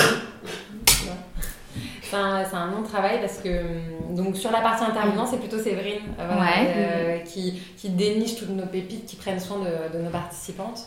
c'est 2.03 2.17
un, 2.17 2.71
long 2.71 2.83
travail 2.83 3.21
parce 3.21 3.39
que 3.39 3.49
hum, 3.49 4.15
donc 4.15 4.37
sur 4.37 4.51
la 4.51 4.61
partie 4.61 4.85
intervenant 4.85 5.27
c'est 5.27 5.39
plutôt 5.39 5.59
Séverine 5.59 6.03
euh, 6.19 6.27
voilà, 6.27 6.41
Ouais. 6.41 6.75
euh, 6.77 7.19
qui, 7.19 7.61
qui 7.77 7.91
déniche 7.91 8.37
toutes 8.37 8.51
nos 8.51 8.67
pépites 8.67 9.07
qui 9.07 9.17
prennent 9.17 9.41
soin 9.41 9.59
de, 9.59 9.97
de 9.99 10.03
nos 10.03 10.11
participantes 10.11 10.81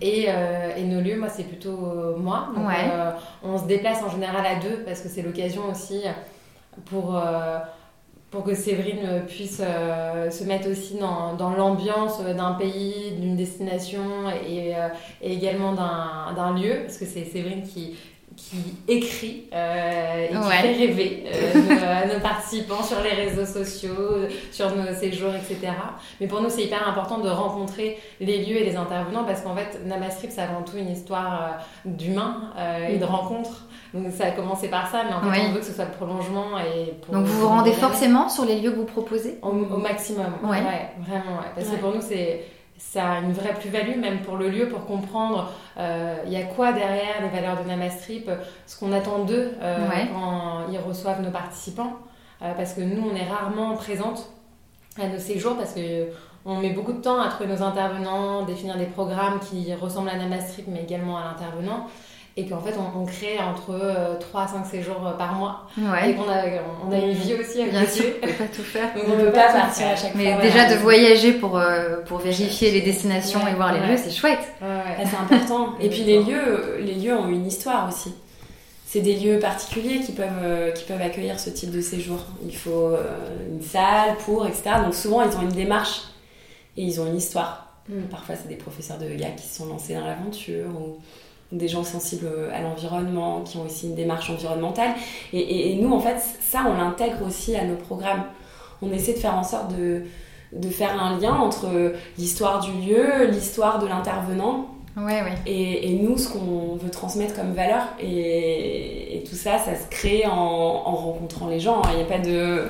et, 0.00 0.26
euh, 0.28 0.76
et 0.76 0.84
nos 0.84 1.00
lieux 1.00 1.18
moi 1.18 1.28
c'est 1.28 1.44
plutôt 1.44 1.76
moi 2.18 2.48
donc, 2.54 2.66
Ouais. 2.68 2.74
euh, 2.92 3.10
on 3.42 3.58
se 3.58 3.64
déplace 3.64 4.02
en 4.02 4.10
général 4.10 4.44
à 4.46 4.56
deux 4.56 4.82
parce 4.84 5.00
que 5.00 5.08
c'est 5.08 5.22
l'occasion 5.22 5.62
aussi 5.70 6.02
pour 6.86 7.20
pour 8.30 8.44
que 8.44 8.54
Séverine 8.54 9.22
puisse 9.26 9.62
euh, 9.64 10.30
se 10.30 10.44
mettre 10.44 10.70
aussi 10.70 10.96
dans, 10.98 11.34
dans 11.34 11.50
l'ambiance 11.50 12.20
d'un 12.22 12.52
pays, 12.52 13.12
d'une 13.18 13.36
destination 13.36 14.28
et, 14.46 14.76
euh, 14.76 14.88
et 15.22 15.32
également 15.32 15.72
d'un 15.72 16.54
lieu, 16.54 16.80
parce 16.82 16.98
que 16.98 17.06
c'est 17.06 17.24
Séverine 17.24 17.62
qui, 17.62 17.96
qui 18.38 18.76
écrit 18.86 19.44
euh, 19.52 20.26
et 20.26 20.28
qui 20.30 20.36
Ouais. 20.36 20.56
fait 20.62 20.72
rêver 20.72 21.24
euh, 21.26 22.06
nos, 22.06 22.14
nos 22.14 22.20
participants 22.20 22.82
sur 22.84 23.00
les 23.02 23.10
réseaux 23.10 23.44
sociaux, 23.44 24.26
sur 24.52 24.74
nos 24.76 24.94
séjours, 24.94 25.32
etc. 25.34 25.72
Mais 26.20 26.28
pour 26.28 26.40
nous, 26.40 26.48
c'est 26.48 26.62
hyper 26.62 26.86
important 26.88 27.18
de 27.18 27.28
rencontrer 27.28 27.98
les 28.20 28.38
lieux 28.44 28.56
et 28.58 28.64
les 28.64 28.76
intervenants, 28.76 29.24
parce 29.24 29.40
qu'en 29.42 29.56
fait, 29.56 29.80
Namastrip, 29.84 30.30
c'est 30.30 30.40
avant 30.40 30.62
tout 30.62 30.76
une 30.78 30.88
histoire 30.90 31.42
euh, 31.42 31.90
d'humain 31.90 32.52
euh, 32.56 32.88
et 32.88 32.96
de 32.98 33.04
rencontres. 33.04 33.64
Donc 33.92 34.12
ça 34.16 34.26
a 34.26 34.30
commencé 34.30 34.68
par 34.68 34.88
ça, 34.90 35.02
mais 35.08 35.14
en 35.14 35.20
fait, 35.32 35.40
Oui. 35.40 35.46
on 35.48 35.52
veut 35.54 35.60
que 35.60 35.66
ce 35.66 35.72
soit 35.72 35.86
le 35.86 35.90
prolongement. 35.92 36.58
Et 36.60 36.92
pour 37.02 37.14
Donc 37.14 37.24
vous 37.24 37.40
vous 37.40 37.48
rendez 37.48 37.72
forcément 37.72 38.28
sur 38.28 38.44
les 38.44 38.60
lieux 38.60 38.70
que 38.70 38.76
vous 38.76 38.84
proposez? 38.84 39.38
Au, 39.42 39.48
au 39.48 39.78
maximum, 39.78 40.32
Ouais. 40.44 40.58
ouais. 40.58 40.90
vraiment, 41.00 41.38
ouais. 41.38 41.50
Parce 41.54 41.68
Ouais. 41.68 41.76
que 41.76 41.80
pour 41.80 41.94
nous, 41.94 42.02
c'est 42.02 42.44
ça 42.78 43.10
a 43.12 43.18
une 43.20 43.32
vraie 43.32 43.54
plus-value, 43.54 43.98
même 43.98 44.20
pour 44.22 44.36
le 44.36 44.48
lieu, 44.48 44.68
pour 44.68 44.86
comprendre 44.86 45.50
euh, 45.78 46.16
il 46.26 46.32
y 46.32 46.36
a 46.36 46.44
quoi 46.44 46.72
derrière 46.72 47.20
les 47.20 47.28
valeurs 47.28 47.62
de 47.62 47.68
Namastrip, 47.68 48.30
ce 48.66 48.78
qu'on 48.78 48.92
attend 48.92 49.24
d'eux 49.24 49.52
euh, 49.60 49.88
Ouais. 49.88 50.08
quand 50.12 50.66
ils 50.72 50.78
reçoivent 50.78 51.20
nos 51.20 51.30
participants. 51.30 51.94
Euh, 52.42 52.54
parce 52.54 52.74
que 52.74 52.80
nous, 52.80 53.02
on 53.12 53.16
est 53.16 53.28
rarement 53.28 53.74
présentes 53.74 54.28
à 55.00 55.08
nos 55.08 55.18
séjours 55.18 55.56
parce 55.56 55.72
que 55.74 56.06
on 56.44 56.56
met 56.60 56.70
beaucoup 56.70 56.92
de 56.92 57.00
temps 57.02 57.20
à 57.20 57.28
trouver 57.28 57.50
nos 57.52 57.62
intervenants, 57.62 58.42
définir 58.44 58.76
des 58.78 58.86
programmes 58.86 59.40
qui 59.40 59.74
ressemblent 59.74 60.08
à 60.08 60.16
Namastrip, 60.16 60.66
mais 60.68 60.82
également 60.84 61.18
à 61.18 61.24
l'intervenant. 61.24 61.88
Et 62.40 62.44
puis 62.44 62.54
en 62.54 62.60
fait, 62.60 62.74
on, 62.78 63.00
on 63.00 63.04
crée 63.04 63.36
entre 63.40 64.16
3 64.20 64.42
à 64.42 64.46
5 64.46 64.64
séjours 64.66 65.04
euh, 65.04 65.12
par 65.14 65.34
mois. 65.34 65.66
Et 66.06 66.14
qu'on 66.14 66.28
a, 66.30 66.44
on 66.86 66.92
a 66.92 66.96
une 66.98 67.10
vie 67.12 67.34
aussi 67.34 67.60
à 67.62 67.66
Bien 67.66 67.84
sûr, 67.84 68.04
on 68.22 68.26
peut 68.28 68.32
pas 68.32 68.44
tout 68.44 68.62
faire. 68.62 68.94
Donc 68.94 69.04
On 69.08 69.16
ne 69.16 69.24
peut 69.24 69.32
pas 69.32 69.48
tout 69.48 69.52
partir 69.58 69.82
faire. 69.86 69.92
à 69.92 69.96
chaque 69.96 70.14
Mais 70.14 70.32
fois. 70.32 70.42
déjà 70.42 70.54
voilà. 70.60 70.74
de 70.74 70.78
voyager 70.80 71.32
pour, 71.32 71.58
euh, 71.58 71.96
pour 72.06 72.18
vérifier 72.18 72.70
les 72.70 72.80
destinations 72.82 73.42
Ouais, 73.42 73.50
et 73.50 73.54
voir 73.54 73.72
les 73.72 73.80
ouais. 73.80 73.88
lieux, 73.88 73.96
c'est 73.96 74.12
chouette. 74.12 74.38
Ouais, 74.62 74.68
ouais. 74.68 74.96
Ah, 75.00 75.04
c'est 75.04 75.16
important. 75.34 75.70
Et 75.80 75.88
puis 75.88 76.04
les 76.04 76.22
lieux, 76.22 76.76
les 76.80 76.94
lieux 76.94 77.16
ont 77.16 77.28
une 77.28 77.44
histoire 77.46 77.88
aussi. 77.88 78.14
C'est 78.86 79.00
des 79.00 79.16
lieux 79.16 79.40
particuliers 79.40 79.98
qui 80.00 80.12
peuvent, 80.12 80.28
euh, 80.42 80.70
qui 80.70 80.84
peuvent 80.84 81.02
accueillir 81.02 81.40
ce 81.40 81.50
type 81.50 81.72
de 81.72 81.80
séjour. 81.80 82.20
Il 82.44 82.56
faut 82.56 82.70
euh, 82.94 83.02
une 83.50 83.62
salle 83.62 84.16
pour, 84.24 84.46
etc. 84.46 84.62
Donc 84.84 84.94
souvent, 84.94 85.22
ils 85.22 85.36
ont 85.36 85.42
une 85.42 85.48
démarche 85.52 86.02
et 86.76 86.82
ils 86.84 87.00
ont 87.00 87.06
une 87.06 87.16
histoire. 87.16 87.66
Mm. 87.88 88.02
Parfois, 88.10 88.36
c'est 88.40 88.48
des 88.48 88.54
professeurs 88.56 88.96
de 88.98 89.06
yoga 89.06 89.30
qui 89.30 89.46
se 89.48 89.56
sont 89.56 89.66
lancés 89.66 89.94
dans 89.94 90.06
l'aventure 90.06 90.68
ou 90.80 90.98
des 91.52 91.68
gens 91.68 91.82
sensibles 91.84 92.28
à 92.54 92.60
l'environnement 92.60 93.40
qui 93.42 93.56
ont 93.56 93.64
aussi 93.64 93.86
une 93.86 93.94
démarche 93.94 94.30
environnementale. 94.30 94.90
Et, 95.32 95.38
et- 95.40 95.72
et 95.72 95.76
nous, 95.76 95.92
en 95.92 96.00
fait, 96.00 96.16
ça, 96.40 96.66
on 96.68 96.74
l'intègre 96.76 97.26
aussi 97.26 97.56
à 97.56 97.64
nos 97.64 97.76
programmes. 97.76 98.24
On 98.82 98.92
essaie 98.92 99.14
de 99.14 99.18
faire 99.18 99.34
en 99.34 99.42
sorte 99.44 99.74
de, 99.76 100.02
de 100.52 100.68
faire 100.68 101.02
un 101.02 101.18
lien 101.18 101.34
entre 101.34 101.92
l'histoire 102.18 102.60
du 102.60 102.70
lieu, 102.86 103.26
l'histoire 103.30 103.78
de 103.78 103.86
l'intervenant 103.86 104.66
Ouais, 104.96 105.22
ouais. 105.22 105.34
et, 105.46 105.90
et 105.90 105.94
nous, 105.94 106.18
ce 106.18 106.28
qu'on 106.28 106.74
veut 106.76 106.90
transmettre 106.90 107.34
comme 107.36 107.52
valeur, 107.52 107.82
et, 108.00 109.16
et 109.16 109.22
tout 109.24 109.36
ça, 109.36 109.58
ça 109.58 109.76
se 109.76 109.88
crée 109.90 110.26
en, 110.26 110.32
en 110.32 110.94
rencontrant 110.96 111.46
les 111.48 111.60
gens. 111.60 111.80
Il 111.92 111.96
n'y 111.98 112.02
a 112.02 112.04
pas 112.04 112.18
de. 112.18 112.68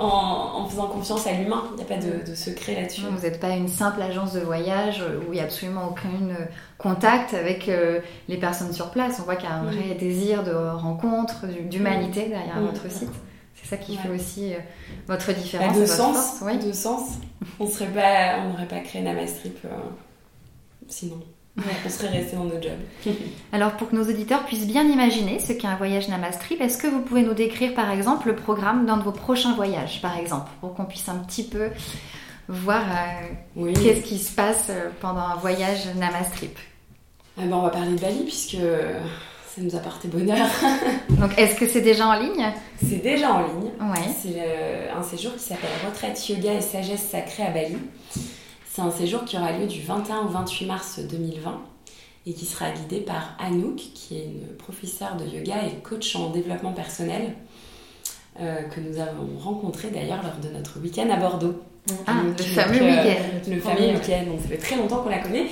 En, 0.00 0.60
en 0.62 0.66
faisant 0.66 0.86
confiance 0.86 1.26
à 1.26 1.32
l'humain, 1.32 1.62
il 1.72 1.76
n'y 1.76 1.82
a 1.82 1.84
pas 1.84 1.96
de, 1.98 2.28
de 2.30 2.34
secret 2.34 2.74
là-dessus. 2.74 3.02
Vous 3.02 3.20
n'êtes 3.22 3.38
pas 3.38 3.50
une 3.50 3.68
simple 3.68 4.00
agence 4.00 4.32
de 4.32 4.40
voyage 4.40 5.02
euh, 5.02 5.18
où 5.20 5.32
il 5.32 5.34
n'y 5.34 5.40
a 5.40 5.44
absolument 5.44 5.88
aucun 5.90 6.08
euh, 6.30 6.46
contact 6.78 7.34
avec 7.34 7.68
euh, 7.68 8.00
les 8.28 8.38
personnes 8.38 8.72
sur 8.72 8.90
place. 8.90 9.18
On 9.20 9.24
voit 9.24 9.36
qu'il 9.36 9.48
y 9.48 9.52
a 9.52 9.56
un 9.56 9.62
Mm. 9.64 9.66
vrai 9.74 9.94
désir 9.94 10.42
de 10.42 10.52
rencontre, 10.54 11.46
d'humanité 11.68 12.28
derrière 12.28 12.56
Mm. 12.56 12.66
votre 12.66 12.90
site. 12.90 13.10
C'est 13.62 13.68
ça 13.68 13.76
qui 13.76 13.92
Ouais. 13.92 13.98
fait 13.98 14.08
aussi 14.08 14.54
euh, 14.54 14.58
votre 15.06 15.26
Pas 15.26 15.32
différence, 15.34 15.76
de 15.76 15.82
et 15.82 15.84
votre 15.84 15.96
sens, 15.96 16.16
force. 16.16 16.38
Oui. 16.42 16.58
de 16.66 16.72
sens. 16.72 17.02
On 17.58 17.66
serait 17.66 17.86
pas, 17.88 18.38
on 18.44 18.50
n'aurait 18.52 18.68
pas 18.68 18.80
créé 18.80 19.02
Namastrip 19.02 19.58
euh, 19.66 19.68
sinon. 20.88 21.20
On 21.58 21.88
serait 21.90 22.08
resté 22.08 22.36
dans 22.36 22.44
notre 22.44 22.62
job. 22.62 22.72
Alors 23.52 23.72
pour 23.72 23.90
que 23.90 23.96
nos 23.96 24.04
auditeurs 24.04 24.44
puissent 24.46 24.66
bien 24.66 24.84
imaginer 24.84 25.38
ce 25.40 25.52
qu'est 25.52 25.66
un 25.66 25.76
voyage 25.76 26.08
Namastrip, 26.08 26.60
est-ce 26.60 26.78
que 26.78 26.86
vous 26.86 27.00
pouvez 27.00 27.22
nous 27.22 27.34
décrire 27.34 27.74
par 27.74 27.90
exemple 27.90 28.28
le 28.28 28.36
programme 28.36 28.86
d'un 28.86 28.96
de 28.96 29.02
vos 29.02 29.12
prochains 29.12 29.54
voyages, 29.54 30.00
par 30.00 30.16
exemple, 30.16 30.50
pour 30.60 30.74
qu'on 30.74 30.84
puisse 30.86 31.08
un 31.08 31.16
petit 31.16 31.42
peu 31.44 31.70
voir 32.48 32.82
euh, 32.82 33.26
Oui. 33.56 33.72
qu'est-ce 33.74 34.00
qui 34.06 34.18
se 34.18 34.32
passe 34.34 34.66
euh, 34.70 34.88
pendant 35.00 35.20
un 35.20 35.36
voyage 35.36 35.86
Namastrip? 35.96 36.56
Ah 37.38 37.42
ben, 37.44 37.52
on 37.52 37.62
va 37.62 37.70
parler 37.70 37.92
de 37.92 38.00
Bali 38.00 38.22
puisque 38.24 38.56
ça 38.56 39.60
nous 39.60 39.74
a 39.74 39.80
porté 39.80 40.08
bonheur. 40.08 40.46
Donc 41.10 41.36
est-ce 41.38 41.56
que 41.56 41.66
c'est 41.66 41.80
déjà 41.80 42.06
en 42.08 42.18
ligne? 42.18 42.46
C'est 42.78 43.02
déjà 43.02 43.32
en 43.32 43.40
ligne. 43.40 43.70
Ouais. 43.80 44.08
C'est 44.22 44.28
le- 44.30 44.96
un 44.98 45.02
séjour 45.02 45.34
qui 45.34 45.40
s'appelle 45.44 45.70
Retraite 45.86 46.28
Yoga 46.28 46.54
et 46.54 46.60
Sagesse 46.60 47.02
Sacrée 47.10 47.42
à 47.44 47.50
Bali. 47.50 47.76
C'est 48.72 48.82
un 48.82 48.90
séjour 48.92 49.24
qui 49.24 49.36
aura 49.36 49.50
lieu 49.50 49.66
du 49.66 49.82
21 49.82 50.20
au 50.20 50.28
28 50.28 50.66
mars 50.66 51.00
2020 51.00 51.60
et 52.26 52.32
qui 52.32 52.46
sera 52.46 52.70
guidé 52.70 53.00
par 53.00 53.34
Anouk, 53.40 53.76
qui 53.76 54.16
est 54.16 54.24
une 54.26 54.56
professeure 54.56 55.16
de 55.16 55.24
yoga 55.24 55.56
et 55.66 55.82
coach 55.82 56.14
en 56.14 56.30
développement 56.30 56.72
personnel, 56.72 57.34
euh, 58.38 58.62
que 58.62 58.78
nous 58.78 59.00
avons 59.00 59.26
rencontré 59.40 59.88
d'ailleurs 59.90 60.22
lors 60.22 60.36
de 60.36 60.56
notre 60.56 60.78
week-end 60.78 61.10
à 61.10 61.16
Bordeaux. 61.16 61.60
Ah, 62.06 62.22
le 62.24 62.44
fameux 62.44 62.80
euh, 62.80 62.90
week-end. 62.90 63.50
Le 63.50 63.58
Premier, 63.58 63.76
fameux 63.76 63.98
week-end, 63.98 64.30
donc 64.30 64.40
ça 64.40 64.48
fait 64.48 64.58
très 64.58 64.76
longtemps 64.76 65.02
qu'on 65.02 65.08
la 65.08 65.18
connaît. 65.18 65.46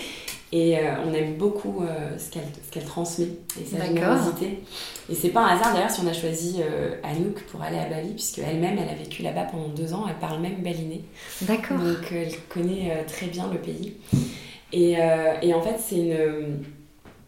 Et 0.50 0.78
euh, 0.78 0.94
on 1.06 1.12
aime 1.12 1.34
beaucoup 1.34 1.82
euh, 1.82 2.16
ce 2.16 2.30
qu'elle 2.70 2.84
transmet 2.84 3.28
et 3.60 3.66
sa 3.66 3.84
générosité. 3.84 4.60
Et 5.10 5.14
c'est 5.14 5.28
pas 5.28 5.40
un 5.42 5.56
hasard 5.56 5.74
d'ailleurs 5.74 5.90
si 5.90 6.00
on 6.00 6.06
a 6.06 6.14
choisi 6.14 6.56
euh, 6.62 6.94
Anouk 7.02 7.42
pour 7.50 7.60
aller 7.60 7.76
à 7.76 7.84
Bali, 7.84 8.14
puisque 8.14 8.38
elle-même 8.38 8.78
elle 8.78 8.88
a 8.88 8.94
vécu 8.94 9.22
là-bas 9.22 9.42
pendant 9.44 9.68
deux 9.68 9.92
ans, 9.92 10.06
elle 10.08 10.16
parle 10.16 10.40
même 10.40 10.62
balinais. 10.62 11.02
D'accord. 11.42 11.76
Donc 11.76 12.10
elle 12.12 12.32
connaît 12.48 13.04
très 13.06 13.26
bien 13.26 13.50
le 13.52 13.58
pays. 13.58 13.96
Et, 14.72 14.92
et 15.42 15.54
en 15.54 15.60
fait, 15.62 15.76
c'est 15.78 15.96
une. 15.96 16.64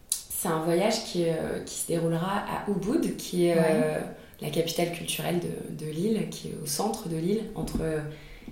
C'est 0.09 0.47
un 0.49 0.61
voyage 0.61 1.03
qui, 1.05 1.25
qui 1.67 1.75
se 1.75 1.87
déroulera 1.87 2.39
à 2.39 2.69
Ubud, 2.71 3.15
qui 3.17 3.45
est 3.45 3.55
Ouais. 3.55 3.99
la 4.41 4.49
capitale 4.49 4.91
culturelle 4.91 5.39
de, 5.39 5.85
de 5.85 5.91
l'île, 5.91 6.27
qui 6.31 6.47
est 6.47 6.55
au 6.63 6.65
centre 6.65 7.07
de 7.07 7.17
l'île, 7.17 7.43
entre 7.53 7.77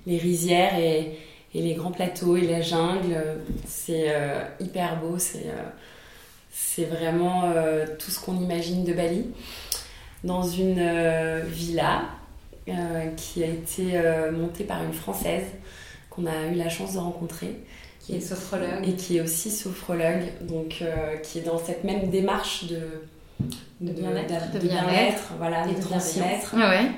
les 0.06 0.18
rizières 0.20 0.78
et, 0.78 1.18
et 1.54 1.62
les 1.62 1.74
grands 1.74 1.92
plateaux 1.92 2.36
et 2.38 2.42
la 2.48 2.62
jungle. 2.62 3.16
C'est 3.68 4.06
euh, 4.08 4.42
hyper 4.60 5.00
beau, 5.00 5.18
c'est 5.18 5.48
euh, 5.48 5.64
c'est 6.52 6.86
vraiment 6.86 7.44
euh, 7.46 7.86
tout 7.98 8.12
ce 8.12 8.20
qu'on 8.20 8.38
imagine 8.40 8.84
de 8.84 8.94
Bali. 8.94 9.26
Dans 10.24 10.44
une 10.44 10.80
euh, 10.80 11.42
villa 11.48 12.02
euh, 12.68 13.08
qui 13.16 13.44
a 13.44 13.48
été 13.48 13.92
euh, 13.94 14.32
montée 14.32 14.66
par 14.66 14.84
une 14.84 14.92
Française 14.94 15.46
qu'on 16.10 16.26
a 16.26 16.48
eu 16.52 16.56
la 16.56 16.68
chance 16.70 16.94
de 16.94 17.00
rencontrer 17.00 17.56
Qui 18.02 18.16
est 18.18 18.20
sophrologue. 18.22 18.86
et 18.88 18.94
qui 18.96 19.18
est 19.18 19.22
aussi 19.22 19.50
sophrologue, 19.50 20.24
donc 20.42 20.80
euh, 20.82 21.16
qui 21.18 21.40
est 21.40 21.44
dans 21.44 21.58
cette 21.58 21.84
même 21.86 22.10
démarche 22.10 22.66
de, 22.66 22.82
De 23.80 23.94
bien-être, 23.94 24.52
de, 24.52 24.60
de 24.60 24.68
bien-être, 24.68 25.32
voilà, 25.38 25.66
et 25.68 25.72
de 25.72 25.78
de 25.78 25.82
transmettre 25.82 26.54
Ouais. 26.56 26.92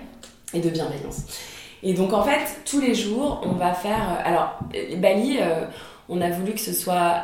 et 0.55 0.59
de 0.59 0.69
bienveillance. 0.69 1.25
Et 1.83 1.93
donc 1.93 2.13
en 2.13 2.23
fait, 2.23 2.61
tous 2.65 2.79
les 2.79 2.93
jours, 2.95 3.41
on 3.45 3.53
va 3.53 3.73
faire. 3.73 4.17
euh, 4.19 4.29
Alors, 4.29 4.59
euh, 4.75 4.95
Bali, 4.97 5.37
euh, 5.39 5.65
on 6.09 6.21
a 6.21 6.29
voulu 6.29 6.53
que 6.53 6.59
ce 6.59 6.73
soit 6.73 7.23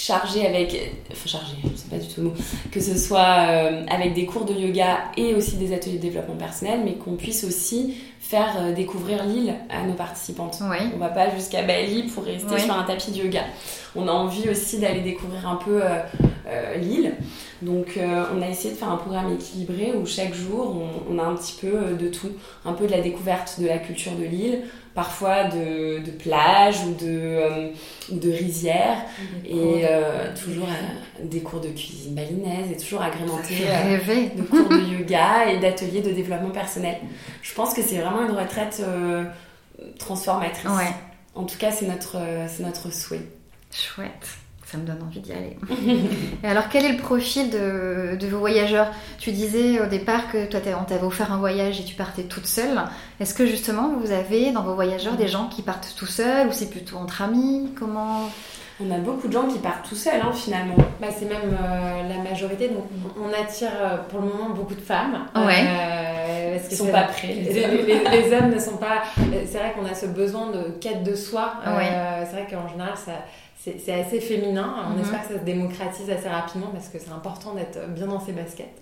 chargé 0.00 0.46
avec. 0.46 0.76
Enfin, 1.12 1.28
chargé, 1.28 1.56
sais 1.76 1.88
pas 1.88 1.98
du 1.98 2.08
tout 2.08 2.20
le 2.20 2.26
mot. 2.28 2.34
Que 2.70 2.80
ce 2.80 2.96
soit 2.96 3.48
euh, 3.48 3.84
avec 3.88 4.14
des 4.14 4.26
cours 4.26 4.44
de 4.44 4.54
yoga 4.54 4.98
et 5.16 5.34
aussi 5.34 5.56
des 5.56 5.74
ateliers 5.74 5.96
de 5.96 6.02
développement 6.02 6.36
personnel, 6.36 6.80
mais 6.84 6.94
qu'on 6.94 7.16
puisse 7.16 7.44
aussi 7.44 7.94
faire 8.20 8.56
euh, 8.58 8.72
découvrir 8.72 9.24
l'île 9.24 9.54
à 9.68 9.82
nos 9.82 9.94
participantes. 9.94 10.58
Ouais. 10.62 10.86
On 10.94 10.98
va 10.98 11.08
pas 11.08 11.34
jusqu'à 11.34 11.62
Bali 11.62 12.04
pour 12.04 12.24
rester 12.24 12.58
sur 12.58 12.74
un 12.74 12.84
tapis 12.84 13.10
de 13.10 13.18
yoga. 13.18 13.42
On 13.94 14.08
a 14.08 14.12
envie 14.12 14.48
aussi 14.48 14.78
d'aller 14.78 15.00
découvrir 15.00 15.48
un 15.48 15.56
peu 15.56 15.82
euh, 15.82 16.76
l'île. 16.76 17.14
Donc 17.60 17.98
on 17.98 18.40
a 18.40 18.48
essayé 18.48 18.72
de 18.72 18.78
faire 18.78 18.90
un 18.90 18.96
programme 18.96 19.34
équilibré 19.34 19.92
où 19.94 20.06
chaque 20.06 20.32
jour 20.32 20.74
on, 20.74 21.14
on 21.14 21.18
a 21.18 21.24
un 21.24 21.34
petit 21.34 21.58
peu 21.60 21.94
de 21.94 22.08
tout. 22.08 22.30
Un 22.64 22.72
peu 22.72 22.86
de 22.86 22.92
la 22.92 23.02
découverte 23.02 23.60
de 23.60 23.66
la 23.66 23.76
culture 23.76 24.12
de 24.12 24.24
l'île, 24.24 24.62
parfois 24.94 25.44
de, 25.44 25.98
de 26.04 26.10
plage 26.10 26.80
ou 26.84 26.94
de, 26.94 27.06
euh, 27.06 27.68
ou 28.10 28.18
de 28.18 28.30
rizière. 28.30 28.98
Et 29.44 29.84
euh, 29.84 30.34
toujours 30.34 30.68
euh, 30.68 31.24
des 31.24 31.40
cours 31.40 31.60
de 31.60 31.68
cuisine 31.68 32.14
balinaise 32.14 32.70
et 32.72 32.76
toujours 32.76 33.02
agrémenté 33.02 33.54
euh, 33.68 34.28
de 34.36 34.42
cours 34.42 34.68
de 34.68 34.98
yoga 34.98 35.46
et 35.50 35.58
d'ateliers 35.58 36.02
de 36.02 36.10
développement 36.10 36.50
personnel. 36.50 36.96
Je 37.42 37.54
pense 37.54 37.72
que 37.74 37.82
c'est 37.82 37.98
vraiment 37.98 38.28
une 38.28 38.36
retraite 38.36 38.82
transformatrice. 39.98 40.70
Ouais. 40.70 40.94
En 41.34 41.44
tout 41.44 41.58
cas, 41.58 41.70
c'est 41.70 41.86
notre, 41.86 42.18
c'est 42.48 42.62
notre 42.62 42.92
souhait. 42.92 43.22
Chouette. 43.72 44.28
Ça 44.70 44.78
me 44.78 44.86
donne 44.86 45.02
envie 45.02 45.18
d'y 45.18 45.32
aller. 45.32 45.56
et 46.44 46.46
alors, 46.46 46.68
quel 46.68 46.84
est 46.84 46.92
le 46.92 46.98
profil 46.98 47.50
de, 47.50 48.26
vos 48.28 48.38
voyageurs? 48.38 48.86
Tu 49.18 49.32
disais 49.32 49.80
au 49.80 49.86
départ 49.86 50.30
que 50.30 50.46
toi, 50.46 50.60
on 50.80 50.84
t'avait 50.84 51.02
offert 51.02 51.32
un 51.32 51.38
voyage 51.38 51.80
et 51.80 51.84
tu 51.84 51.96
partais 51.96 52.22
toute 52.22 52.46
seule. 52.46 52.80
Est-ce 53.18 53.34
que 53.34 53.46
justement, 53.46 53.96
vous 53.96 54.12
avez 54.12 54.52
dans 54.52 54.62
vos 54.62 54.74
voyageurs 54.74 55.16
des 55.16 55.26
gens 55.26 55.48
qui 55.48 55.62
partent 55.62 55.92
tout 55.96 56.06
seuls 56.06 56.46
ou 56.46 56.52
c'est 56.52 56.70
plutôt 56.70 56.98
entre 56.98 57.22
amis? 57.22 57.72
Comment 57.76 58.30
On 58.82 58.90
a 58.90 58.98
beaucoup 58.98 59.28
de 59.28 59.32
gens 59.32 59.46
qui 59.46 59.58
partent 59.58 59.86
tout 59.88 59.94
seuls, 59.94 60.20
hein, 60.22 60.32
finalement. 60.32 60.74
Bah, 61.00 61.08
c'est 61.10 61.26
même 61.26 61.52
euh, 61.52 62.08
la 62.08 62.22
majorité. 62.30 62.68
Donc, 62.68 62.84
on 63.18 63.28
attire 63.28 63.70
euh, 63.78 63.96
pour 64.08 64.20
le 64.20 64.28
moment 64.28 64.50
beaucoup 64.50 64.74
de 64.74 64.80
femmes. 64.80 65.26
Ouais. 65.34 65.64
Euh, 65.66 66.54
parce 66.56 66.68
que 66.68 66.72
Ils 66.72 66.76
sont 66.76 66.86
c'est- 66.86 66.92
pas 66.92 67.02
prêts. 67.04 67.28
Les, 67.28 67.52
les- 67.52 67.82
les- 67.82 68.22
les 68.22 68.32
hommes 68.36 68.50
ne 68.50 68.58
sont 68.58 68.76
pas. 68.78 69.02
C'est 69.16 69.58
vrai 69.58 69.72
qu'on 69.76 69.84
a 69.84 69.94
ce 69.94 70.06
besoin 70.06 70.50
de 70.50 70.70
quête 70.80 71.02
de 71.02 71.14
soi. 71.14 71.54
Euh, 71.66 71.76
Ouais. 71.76 71.90
c'est 72.24 72.36
vrai 72.36 72.46
qu'en 72.50 72.68
général, 72.68 72.94
ça. 72.96 73.12
C'est 73.62 73.78
c'est 73.78 73.92
assez 73.92 74.20
féminin. 74.20 74.74
On 74.88 74.94
Mhm. 74.94 75.02
espère 75.02 75.20
que 75.28 75.34
ça 75.34 75.40
se 75.40 75.44
démocratise 75.44 76.08
assez 76.10 76.28
rapidement 76.30 76.68
parce 76.72 76.88
que 76.88 76.98
c'est 76.98 77.12
important 77.12 77.52
d'être 77.52 77.78
bien 77.90 78.06
dans 78.06 78.18
ses 78.20 78.32
baskets 78.32 78.72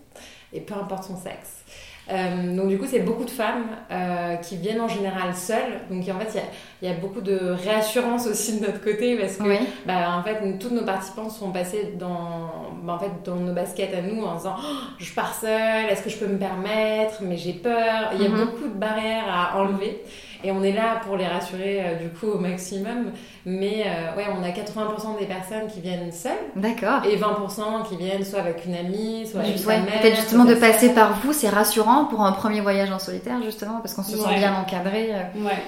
et 0.53 0.61
peu 0.61 0.75
importe 0.75 1.03
son 1.05 1.17
sexe. 1.17 1.65
Euh, 2.11 2.57
donc 2.57 2.69
du 2.69 2.79
coup, 2.79 2.87
c'est 2.89 3.01
beaucoup 3.01 3.25
de 3.25 3.31
femmes 3.31 3.67
euh, 3.91 4.37
qui 4.37 4.57
viennent 4.57 4.81
en 4.81 4.89
général 4.89 5.35
seules. 5.35 5.81
Donc 5.91 6.01
en 6.09 6.19
fait, 6.19 6.29
il 6.33 6.37
y 6.37 6.41
a, 6.41 6.45
il 6.83 6.89
y 6.89 6.91
a 6.91 6.95
beaucoup 6.99 7.21
de 7.21 7.39
réassurance 7.65 8.27
aussi 8.31 8.59
de 8.61 8.67
notre 8.67 8.81
côté 8.83 9.17
parce 9.17 9.37
que 9.37 9.43
Oui. 9.43 9.59
bah, 9.87 10.17
en 10.19 10.23
fait, 10.23 10.41
nous- 10.45 10.57
toutes 10.59 10.73
nos 10.73 10.85
participants 10.85 11.29
sont 11.29 11.51
passés 11.53 11.95
dans, 11.99 12.51
bah, 12.83 12.95
en 12.95 12.99
fait, 12.99 13.11
dans 13.25 13.37
nos 13.37 13.53
baskets 13.53 13.93
à 13.95 14.01
nous 14.01 14.23
en 14.25 14.37
disant 14.37 14.57
Oh, 14.59 14.75
Je 14.99 15.13
pars 15.13 15.35
seule, 15.35 15.85
est-ce 15.91 16.03
que 16.03 16.11
je 16.11 16.17
peux 16.17 16.27
me 16.29 16.39
permettre? 16.39 17.17
Mais 17.23 17.37
j'ai 17.37 17.53
peur. 17.53 18.11
Il 18.15 18.23
y 18.23 18.27
a 18.27 18.31
Mhm. 18.31 18.37
beaucoup 18.45 18.65
de 18.69 18.79
barrières 18.79 19.25
à 19.29 19.59
enlever. 19.61 20.03
Et 20.45 20.53
on 20.53 20.63
est 20.63 20.73
là 20.73 21.01
pour 21.05 21.17
les 21.17 21.27
rassurer 21.27 21.81
euh, 21.81 21.95
du 21.97 22.09
coup 22.11 22.27
au 22.29 22.39
maximum. 22.39 23.13
Mais 23.45 23.85
euh, 23.87 24.17
ouais, 24.17 24.25
on 24.39 24.43
a 24.45 24.51
80% 24.51 25.19
des 25.19 25.27
personnes 25.27 25.67
qui 25.73 25.81
viennent 25.81 26.13
seules 26.13 26.33
D'accord. 26.55 27.03
et 27.05 27.17
20% 27.17 27.89
qui 27.89 27.97
viennent 27.97 28.25
soit 28.25 28.41
avec 28.41 28.65
une 28.65 28.75
amie, 28.77 29.27
soit 29.27 29.41
avec 29.41 29.59
sa 29.59 29.67
Ouais, 29.67 29.81
mère. 29.81 30.01
Peut-être 30.01 30.17
justement 30.17 30.45
de 30.45 30.55
sa 30.55 30.61
passer 30.61 30.91
par 30.95 31.15
vous, 31.21 31.33
c'est 31.33 31.49
rassurant 31.49 32.05
pour 32.05 32.23
un 32.23 32.33
premier 32.33 32.61
voyage 32.61 32.91
en 32.93 32.99
solitaire, 33.01 33.43
justement, 33.45 33.81
parce 33.83 33.95
qu'on 33.95 34.03
se 34.05 34.17
sent 34.17 34.35
bien 34.37 34.55
encadré. 34.55 35.09
euh. 35.13 35.45
Ouais. 35.45 35.59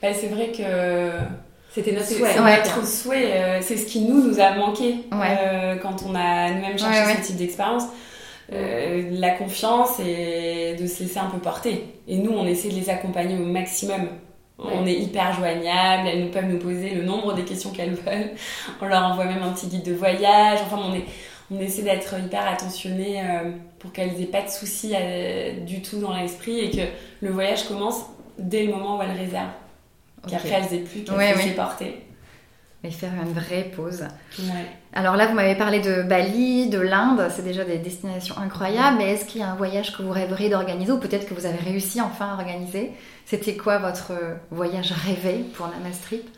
Bah, 0.00 0.08
c'est 0.14 0.28
vrai 0.28 0.48
que 0.48 0.62
C'était 1.74 1.92
notre 1.92 2.06
souhait. 2.06 2.30
c'est 2.34 2.40
Ouais. 2.40 2.56
notre 2.58 2.86
souhait, 2.86 3.32
euh, 3.32 3.58
c'est 3.62 3.76
ce 3.76 3.86
qui 3.86 4.00
nous 4.02 4.22
nous 4.28 4.38
a 4.40 4.54
manqué 4.54 5.04
Ouais. 5.10 5.38
euh, 5.40 5.76
quand 5.82 5.96
on 6.08 6.14
a 6.14 6.50
nous-mêmes 6.50 6.78
cherché 6.78 7.00
Ouais, 7.00 7.06
ouais. 7.06 7.16
ce 7.22 7.26
type 7.28 7.36
d'expérience. 7.36 7.84
Euh, 8.52 9.08
la 9.12 9.30
confiance 9.30 9.98
et 10.00 10.76
de 10.78 10.86
se 10.86 11.02
laisser 11.02 11.18
un 11.18 11.26
peu 11.30 11.38
porter. 11.38 11.84
Et 12.06 12.16
nous, 12.18 12.32
on 12.32 12.46
essaie 12.46 12.68
de 12.68 12.74
les 12.74 12.90
accompagner 12.90 13.36
au 13.36 13.44
maximum. 13.46 14.08
On 14.58 14.86
est 14.86 14.94
hyper 14.94 15.32
joignables, 15.34 16.06
elles 16.08 16.22
nous 16.24 16.30
peuvent 16.30 16.44
nous 16.46 16.58
poser 16.58 16.90
le 16.90 17.02
nombre 17.02 17.34
des 17.34 17.42
questions 17.42 17.70
qu'elles 17.70 17.94
veulent. 17.94 18.30
On 18.80 18.86
leur 18.86 19.02
envoie 19.04 19.24
même 19.24 19.42
un 19.42 19.50
petit 19.52 19.66
guide 19.66 19.82
de 19.82 19.92
voyage. 19.94 20.60
Enfin, 20.66 20.78
on, 20.88 20.94
est, 20.94 21.04
on 21.50 21.58
essaie 21.60 21.82
d'être 21.82 22.14
hyper 22.24 22.46
attentionnés 22.46 23.20
euh, 23.20 23.50
pour 23.80 23.92
qu'elles 23.92 24.20
aient 24.22 24.26
pas 24.26 24.42
de 24.42 24.48
soucis 24.50 24.92
euh, 24.94 25.58
du 25.64 25.82
tout 25.82 25.98
dans 25.98 26.14
l'esprit 26.14 26.60
et 26.60 26.70
que 26.70 26.82
le 27.22 27.30
voyage 27.30 27.64
commence 27.66 28.02
dès 28.38 28.64
le 28.66 28.72
moment 28.72 28.98
où 28.98 29.02
elles 29.02 29.16
réservent. 29.18 29.50
Qu'après, 30.28 30.50
elles 30.50 30.74
aient 30.78 30.82
plus 30.82 31.02
qu'à 31.02 31.14
Ouais, 31.14 31.32
se 31.32 31.38
ouais. 31.38 31.54
porter. 31.54 31.96
Et 32.84 32.90
faire 32.90 33.12
une 33.24 33.32
vraie 33.32 33.70
pause. 33.76 34.02
Ouais. 34.40 34.66
Alors 34.92 35.14
là, 35.16 35.26
vous 35.26 35.34
m'avez 35.34 35.54
parlé 35.54 35.78
de 35.80 36.02
Bali, 36.02 36.68
de 36.68 36.80
l'Inde, 36.80 37.28
c'est 37.34 37.44
déjà 37.44 37.64
des 37.64 37.78
destinations 37.78 38.36
incroyables, 38.36 38.96
mais 38.98 39.12
est-ce 39.12 39.24
qu'il 39.24 39.40
y 39.40 39.44
a 39.44 39.48
un 39.50 39.54
voyage 39.54 39.96
que 39.96 40.02
vous 40.02 40.10
rêveriez 40.10 40.48
d'organiser 40.48 40.90
ou 40.90 40.98
peut-être 40.98 41.28
que 41.28 41.34
vous 41.34 41.46
avez 41.46 41.58
réussi 41.58 42.00
enfin 42.00 42.30
à 42.30 42.34
organiser? 42.34 42.90
C'était 43.24 43.54
quoi 43.56 43.78
votre 43.78 44.10
euh, 44.10 44.34
voyage 44.50 44.92
rêvé 45.06 45.44
pour 45.54 45.68
Namastrip 45.68 46.28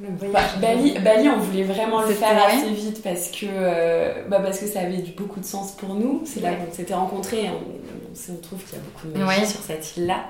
Le 0.00 0.08
voyage. 0.16 0.32
Bah, 0.32 0.68
Bali, 0.68 0.98
Bali, 0.98 1.28
on 1.28 1.38
voulait 1.40 1.64
vraiment 1.64 2.00
le 2.00 2.14
faire 2.14 2.32
vrai? 2.34 2.52
assez 2.56 2.70
vite 2.70 3.02
parce 3.02 3.28
que, 3.30 3.44
euh, 3.46 4.24
bah, 4.30 4.40
parce 4.40 4.60
que 4.60 4.66
ça 4.66 4.80
avait 4.80 4.96
du- 5.02 5.12
beaucoup 5.12 5.40
de 5.40 5.44
sens 5.44 5.72
pour 5.72 5.94
nous. 5.94 6.22
C'est 6.24 6.40
là 6.40 6.54
qu'on 6.54 6.72
s'était 6.72 6.94
rencontrés. 6.94 7.50
On, 7.50 8.32
on, 8.32 8.36
trouve 8.36 8.64
qu'il 8.64 8.78
y 8.78 8.80
a 8.80 8.84
beaucoup 8.84 9.08
de 9.08 9.22
magie 9.22 9.40
Ouais. 9.42 9.46
sur 9.46 9.60
cette 9.60 9.94
île-là. 9.98 10.24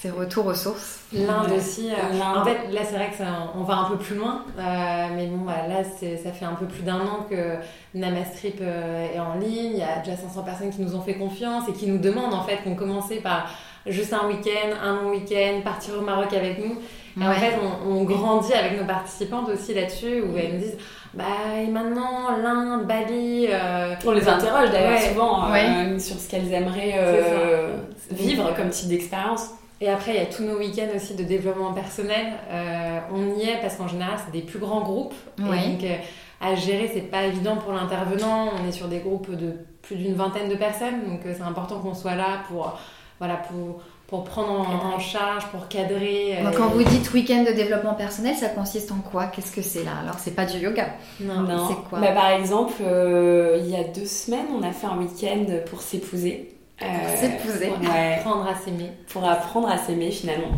C'est 0.00 0.10
retour 0.10 0.46
aux 0.46 0.54
sources. 0.54 1.00
L'Inde 1.12 1.50
Ouais. 1.50 1.56
aussi. 1.56 1.90
euh. 1.90 2.20
En 2.36 2.44
fait, 2.44 2.70
là, 2.70 2.82
c'est 2.84 2.94
vrai 2.94 3.10
que 3.10 3.16
ça, 3.16 3.24
on 3.58 3.64
va 3.64 3.74
un 3.78 3.84
peu 3.90 3.96
plus 3.96 4.14
loin. 4.14 4.44
euh, 4.56 5.06
mais 5.16 5.26
bon, 5.26 5.38
bah, 5.44 5.66
là, 5.68 5.82
ça 5.82 6.30
fait 6.30 6.44
un 6.44 6.54
peu 6.54 6.66
plus 6.66 6.82
d'un 6.82 7.00
an 7.00 7.26
que 7.28 7.56
Namastrip 7.94 8.58
euh, 8.60 9.06
est 9.12 9.18
en 9.18 9.34
ligne. 9.34 9.72
Il 9.72 9.78
y 9.78 9.82
a 9.82 9.98
déjà 10.04 10.16
500 10.16 10.42
personnes 10.44 10.70
qui 10.70 10.82
nous 10.82 10.94
ont 10.94 11.00
fait 11.02 11.14
confiance 11.14 11.68
et 11.68 11.72
qui 11.72 11.88
nous 11.88 11.98
demandent 11.98 12.34
en 12.34 12.44
fait 12.44 12.58
qu'on 12.62 12.76
commençait 12.76 13.16
par 13.16 13.50
juste 13.86 14.12
un 14.12 14.28
week-end, 14.28 14.70
un 14.84 15.02
long 15.02 15.10
week-end, 15.10 15.62
partir 15.64 15.94
au 15.98 16.02
Maroc 16.02 16.32
avec 16.32 16.58
nous. 16.64 16.76
Et 17.20 17.26
en 17.26 17.32
fait, 17.32 17.54
on, 17.84 17.90
on 17.98 18.04
grandit 18.04 18.52
avec 18.52 18.78
nos 18.80 18.86
participantes 18.86 19.48
aussi 19.48 19.74
là-dessus, 19.74 20.20
où 20.22 20.36
elles 20.38 20.52
nous 20.52 20.58
disent 20.60 20.76
Bah, 21.14 21.24
et 21.60 21.66
maintenant, 21.66 22.36
l'Inde, 22.40 22.86
Bali. 22.86 23.48
euh, 23.50 23.94
On 24.06 24.12
les 24.12 24.28
interroge 24.28 24.70
d'ailleurs 24.70 24.92
Ouais. 24.92 25.08
souvent 25.08 25.46
euh, 25.46 25.52
Ouais. 25.52 25.98
sur 25.98 26.14
ce 26.16 26.30
qu'elles 26.30 26.52
aimeraient 26.52 26.94
euh, 26.98 27.78
vivre 28.12 28.54
comme 28.54 28.68
type 28.68 28.90
d'expérience. 28.90 29.50
Et 29.80 29.88
après, 29.88 30.12
il 30.12 30.16
y 30.16 30.22
a 30.22 30.26
tous 30.26 30.42
nos 30.42 30.58
week-ends 30.58 30.88
aussi 30.94 31.14
de 31.14 31.22
développement 31.22 31.72
personnel. 31.72 32.26
Euh, 32.50 32.98
on 33.12 33.38
y 33.38 33.42
est 33.42 33.60
parce 33.60 33.76
qu'en 33.76 33.88
général, 33.88 34.18
c'est 34.24 34.32
des 34.32 34.44
plus 34.44 34.58
grands 34.58 34.82
groupes. 34.82 35.14
Et 35.38 35.42
donc, 35.42 35.84
euh, 35.84 35.96
à 36.40 36.54
gérer, 36.54 36.90
c'est 36.92 37.02
pas 37.02 37.24
évident 37.24 37.56
pour 37.56 37.72
l'intervenant. 37.72 38.50
On 38.60 38.68
est 38.68 38.72
sur 38.72 38.88
des 38.88 38.98
groupes 38.98 39.30
de 39.30 39.52
plus 39.82 39.96
d'une 39.96 40.14
vingtaine 40.14 40.48
de 40.48 40.56
personnes. 40.56 41.04
Donc, 41.06 41.20
euh, 41.26 41.34
c'est 41.36 41.44
important 41.44 41.78
qu'on 41.78 41.94
soit 41.94 42.16
là 42.16 42.42
pour, 42.48 42.76
voilà, 43.20 43.36
pour, 43.36 43.80
pour 44.08 44.24
prendre 44.24 44.50
en, 44.50 44.98
charge, 44.98 45.46
pour 45.48 45.68
cadrer. 45.68 46.38
Donc 46.42 46.56
quand 46.56 46.68
vous 46.68 46.82
dites 46.82 47.12
week-end 47.12 47.44
de 47.44 47.52
développement 47.52 47.94
personnel, 47.94 48.34
ça 48.34 48.48
consiste 48.48 48.90
en 48.90 49.00
quoi? 49.00 49.26
Qu'est-ce 49.26 49.52
que 49.52 49.60
c'est 49.60 49.84
là? 49.84 49.92
Alors 50.02 50.18
c'est 50.18 50.34
pas 50.34 50.46
du 50.46 50.58
yoga. 50.58 50.88
Non. 51.20 51.42
Non. 51.42 51.68
c'est 51.68 51.88
quoi? 51.88 52.00
Bah, 52.00 52.12
Par 52.12 52.30
exemple, 52.30 52.72
euh, 52.80 53.60
il 53.62 53.70
y 53.70 53.76
a 53.76 53.84
deux 53.84 54.06
semaines, 54.06 54.46
on 54.58 54.62
a 54.62 54.72
fait 54.72 54.86
un 54.86 54.96
week-end 54.96 55.44
pour 55.70 55.82
s'épouser. 55.82 56.57
Euh, 56.80 57.16
s'épouser. 57.16 57.70
Ouais. 57.70 58.14
Apprendre 58.18 58.46
à 58.46 58.54
s'aimer. 58.54 58.90
pour 59.08 59.24
apprendre 59.24 59.68
à 59.68 59.78
s'aimer 59.78 60.10
finalement, 60.12 60.52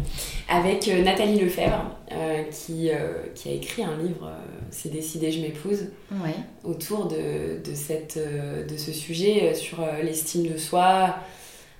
avec 0.51 0.87
euh, 0.89 1.03
Nathalie 1.03 1.39
Lefebvre, 1.41 1.97
euh, 2.13 2.43
qui, 2.45 2.91
qui 3.35 3.49
a 3.49 3.53
écrit 3.53 3.83
un 3.85 3.97
livre, 3.97 4.31
C'est 4.71 4.91
décidé, 4.93 5.33
je 5.33 5.41
m'épouse, 5.41 5.87
Ouais. 6.13 6.35
autour 6.65 7.07
de, 7.07 7.63
de, 7.65 7.75
cette, 7.75 8.19
de 8.19 8.77
ce 8.77 8.93
sujet 8.93 9.55
sur 9.55 9.79
l'estime 10.03 10.47
de 10.47 10.59
soi, 10.59 11.17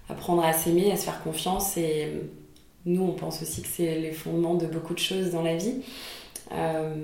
apprendre 0.09 0.43
à 0.45 0.53
s'aimer, 0.55 0.91
à 0.91 0.97
se 0.97 1.05
faire 1.05 1.23
confiance. 1.23 1.77
Et 1.77 2.09
nous, 2.87 3.03
on 3.05 3.13
pense 3.13 3.43
aussi 3.43 3.61
que 3.61 3.69
c'est 3.69 3.97
les 3.99 4.13
fondements 4.13 4.55
de 4.55 4.67
beaucoup 4.67 4.95
de 4.95 4.99
choses 4.99 5.31
dans 5.33 5.43
la 5.43 5.57
vie. 5.57 5.83
Euh, 6.53 6.95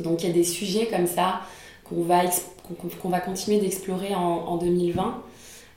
donc 0.00 0.22
il 0.24 0.26
y 0.28 0.30
a 0.30 0.34
des 0.34 0.42
sujets 0.44 0.86
comme 0.88 1.06
ça 1.06 1.42
qu'on 1.84 2.02
va, 2.02 2.22
qu'on- 3.00 3.08
va 3.08 3.20
continuer 3.20 3.58
d'explorer 3.60 4.14
en, 4.14 4.20
en 4.20 4.56
2020. 4.56 5.22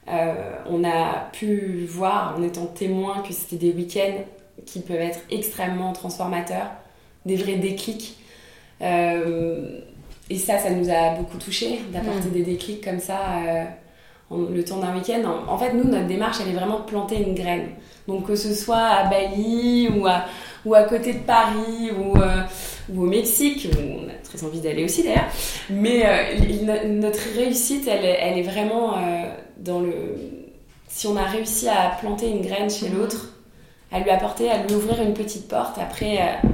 Euh, 0.10 0.34
on 0.70 0.84
a 0.84 1.30
pu 1.34 1.86
voir 1.90 2.36
en 2.38 2.44
étant 2.44 2.66
témoin 2.66 3.22
que 3.28 3.34
c'était 3.34 3.58
des 3.58 3.74
week-ends 3.74 4.24
qui 4.66 4.80
peuvent 4.80 4.96
être 5.02 5.20
extrêmement 5.30 5.92
transformateurs, 5.94 6.68
des 7.26 7.36
vrais 7.36 7.56
déclics. 7.58 8.18
Euh, 8.82 9.80
et 10.30 10.38
ça, 10.38 10.60
ça 10.60 10.70
nous 10.72 10.90
a 10.90 11.16
beaucoup 11.16 11.38
touché 11.38 11.82
d'apporter 11.92 12.28
Mm. 12.30 12.34
des 12.34 12.44
déclics 12.44 12.84
comme 12.84 13.00
ça 13.00 13.20
euh, 13.46 13.64
en- 14.30 14.38
le 14.54 14.64
temps 14.64 14.78
d'un 14.78 14.94
week-end. 14.96 15.22
En, 15.26 15.54
en 15.54 15.58
fait, 15.58 15.74
nous, 15.74 15.84
notre 15.86 16.08
démarche, 16.08 16.38
elle 16.42 16.50
est 16.50 16.58
vraiment 16.58 16.80
de 16.80 16.84
planter 16.86 17.22
une 17.22 17.34
graine. 17.36 17.70
Donc 18.08 18.28
que 18.28 18.36
ce 18.36 18.54
soit 18.54 18.78
à 18.78 19.04
Bali 19.10 19.90
ou 19.90 20.06
à, 20.08 20.26
ou 20.66 20.74
à 20.76 20.84
côté 20.84 21.14
de 21.14 21.20
Paris 21.20 21.92
ou, 21.98 22.18
euh, 22.18 22.44
ou 22.94 23.04
au 23.04 23.06
Mexique, 23.06 23.68
où 23.74 23.78
on 23.80 24.08
a 24.10 24.14
très 24.24 24.44
envie 24.46 24.62
d'aller 24.62 24.84
aussi 24.84 25.04
d'ailleurs. 25.04 25.28
Mais 25.70 26.04
euh, 26.06 26.88
notre 26.88 27.20
réussite, 27.36 27.88
elle, 27.88 28.06
est- 28.06 28.18
elle 28.22 28.38
est 28.40 28.44
vraiment 28.44 28.98
euh, 28.98 29.24
dans 29.58 29.80
le... 29.80 30.16
Si 30.88 31.06
on 31.08 31.16
a 31.18 31.24
réussi 31.24 31.68
à 31.68 31.92
planter 32.00 32.30
une 32.30 32.42
graine 32.42 32.70
chez 32.70 32.90
Mhm. 32.90 32.98
l'autre, 32.98 33.34
à 33.92 34.00
lui 34.00 34.10
apporter, 34.10 34.50
à 34.50 34.64
lui 34.64 34.74
ouvrir 34.76 35.02
une 35.02 35.14
petite 35.14 35.48
porte, 35.48 35.78
après 35.78 36.18
euh, 36.18 36.48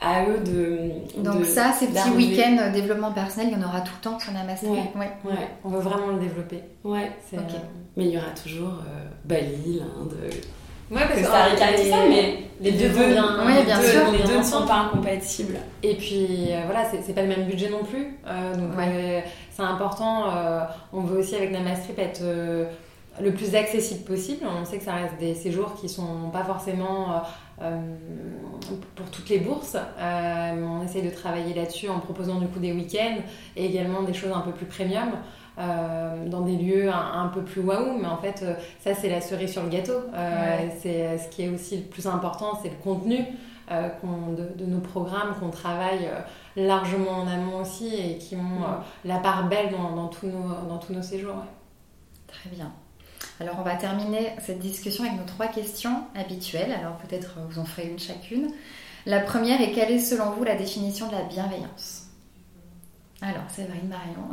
à 0.00 0.24
eux 0.28 0.38
de... 0.40 1.22
Donc 1.22 1.40
de- 1.40 1.44
ça, 1.44 1.72
ces 1.72 1.86
petits 1.86 2.10
week-ends 2.10 2.58
euh, 2.60 2.72
développement 2.72 3.12
personnel, 3.12 3.48
il 3.52 3.58
y 3.58 3.64
en 3.64 3.66
aura 3.66 3.80
tout 3.80 3.92
le 3.98 4.02
temps 4.10 4.18
sur 4.18 4.32
Namastrip. 4.32 4.70
Ouais. 4.70 4.78
Ouais. 4.96 5.10
Ouais, 5.24 5.48
On 5.64 5.68
veut 5.70 5.80
vraiment 5.80 6.08
le 6.08 6.18
développer. 6.18 6.60
ouais. 6.84 7.10
C'est, 7.30 7.38
Ok. 7.38 7.44
euh, 7.54 7.58
Mais 7.96 8.04
il 8.06 8.10
y 8.10 8.18
aura 8.18 8.30
toujours 8.30 8.68
euh, 8.86 9.06
Bali, 9.24 9.78
l'Inde, 9.80 10.14
Ouais, 10.90 11.00
parce 11.08 11.20
que 11.20 11.26
ça 11.26 11.48
les- 11.48 11.90
ça, 11.90 11.96
mais 12.08 12.38
les 12.60 12.72
deux 12.72 12.88
vont 12.88 13.08
bien. 13.08 13.44
Oui, 13.44 13.54
les 13.58 13.64
bien 13.64 13.80
deux, 13.80 13.86
sûr. 13.88 14.12
les 14.12 14.22
deux 14.22 14.38
ne 14.38 14.42
sont 14.42 14.66
pas 14.66 14.74
incompatibles. 14.92 15.56
Et 15.82 15.94
puis 15.94 16.46
euh, 16.50 16.60
voilà, 16.66 16.84
c'est 16.88 17.02
c'est 17.02 17.12
pas 17.12 17.22
le 17.22 17.28
même 17.28 17.44
budget 17.44 17.68
non 17.70 17.82
plus. 17.82 18.16
Euh, 18.26 18.54
donc 18.54 18.76
Ouais. 18.78 18.86
euh, 18.88 19.20
c'est 19.50 19.62
important. 19.62 20.30
euh, 20.36 20.60
on 20.92 21.00
veut 21.00 21.18
aussi 21.18 21.34
avec 21.34 21.50
Namastrip 21.50 21.98
être 21.98 22.20
euh, 22.22 22.66
le 23.20 23.32
plus 23.32 23.54
accessible 23.56 24.04
possible. 24.04 24.46
On 24.46 24.64
sait 24.64 24.78
que 24.78 24.84
ça 24.84 24.94
reste 24.94 25.18
des 25.18 25.34
séjours 25.34 25.74
qui 25.80 25.88
sont 25.88 26.30
pas 26.32 26.44
forcément 26.44 27.10
euh, 27.10 27.14
euh, 27.62 27.80
pour 28.94 29.06
toutes 29.10 29.28
les 29.28 29.38
bourses. 29.38 29.76
Euh, 29.98 30.52
on 30.64 30.84
essaye 30.84 31.02
de 31.02 31.10
travailler 31.10 31.52
là-dessus 31.54 31.88
en 31.88 31.98
proposant 31.98 32.36
du 32.36 32.46
coup 32.46 32.60
des 32.60 32.72
week-ends 32.72 33.16
et 33.56 33.66
également 33.66 34.02
des 34.02 34.14
choses 34.14 34.32
un 34.34 34.40
peu 34.40 34.52
plus 34.52 34.66
premium. 34.66 35.10
Euh, 35.58 36.26
dans 36.28 36.42
des 36.42 36.56
lieux 36.56 36.90
un, 36.90 37.22
un 37.24 37.28
peu 37.28 37.42
plus 37.42 37.60
waouh, 37.62 37.98
mais 37.98 38.08
en 38.08 38.18
fait, 38.18 38.42
euh, 38.42 38.54
ça 38.80 38.94
c'est 38.94 39.08
la 39.08 39.20
cerise 39.20 39.52
sur 39.52 39.62
le 39.62 39.68
gâteau. 39.68 40.00
Euh, 40.14 40.56
Ouais. 40.66 40.76
C'est 40.80 41.18
ce 41.18 41.28
qui 41.28 41.42
est 41.42 41.48
aussi 41.48 41.78
le 41.78 41.84
plus 41.84 42.06
important, 42.06 42.58
c'est 42.62 42.68
le 42.70 42.76
contenu 42.76 43.24
euh, 43.70 43.88
de, 44.36 44.64
de 44.64 44.66
nos 44.70 44.80
programmes 44.80 45.34
qu'on 45.40 45.50
travaille 45.50 46.06
euh, 46.06 46.20
largement 46.56 47.12
en 47.22 47.26
amont 47.26 47.60
aussi 47.62 47.94
et 47.94 48.18
qui 48.18 48.36
ont 48.36 48.62
euh, 48.62 48.76
la 49.04 49.18
part 49.18 49.48
belle 49.48 49.70
dans, 49.70 49.96
dans 49.96 50.08
tous, 50.08 50.26
nos, 50.26 50.48
dans 50.68 50.78
tous 50.78 50.92
nos 50.92 51.02
séjours. 51.02 51.34
ouais. 51.36 51.50
Très 52.28 52.50
bien. 52.50 52.72
Alors 53.40 53.56
on 53.58 53.62
va 53.62 53.76
terminer 53.76 54.32
cette 54.40 54.58
discussion 54.60 55.04
avec 55.04 55.18
nos 55.18 55.26
trois 55.26 55.46
questions 55.48 56.04
habituelles. 56.14 56.72
Alors 56.80 56.96
peut-être 56.96 57.38
vous 57.48 57.58
en 57.58 57.64
ferez 57.64 57.88
une 57.88 57.98
chacune. 57.98 58.50
La 59.04 59.20
première 59.20 59.60
est 59.60 59.72
quelle 59.72 59.90
est 59.92 59.98
selon 59.98 60.30
vous 60.30 60.44
la 60.44 60.54
définition 60.56 61.06
de 61.08 61.12
la 61.12 61.22
bienveillance? 61.22 62.08
Alors 63.22 63.48
Séverine 63.48 63.88
Marion. 63.88 64.28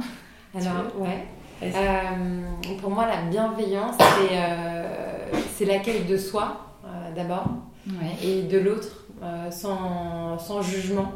Alors, 0.55 0.85
ouais. 0.99 1.25
Euh, 1.63 2.75
pour 2.81 2.89
moi, 2.91 3.07
la 3.07 3.21
bienveillance, 3.23 3.95
c'est 3.97 4.37
euh, 4.37 5.31
c'est 5.55 5.65
l'accueil 5.65 6.03
de 6.05 6.17
soi 6.17 6.57
euh, 6.85 7.11
d'abord 7.15 7.45
Ouais. 7.87 8.15
et 8.25 8.43
de 8.43 8.59
l'autre 8.59 9.03
euh, 9.21 9.51
sans, 9.51 10.37
sans 10.39 10.61
jugement 10.61 11.11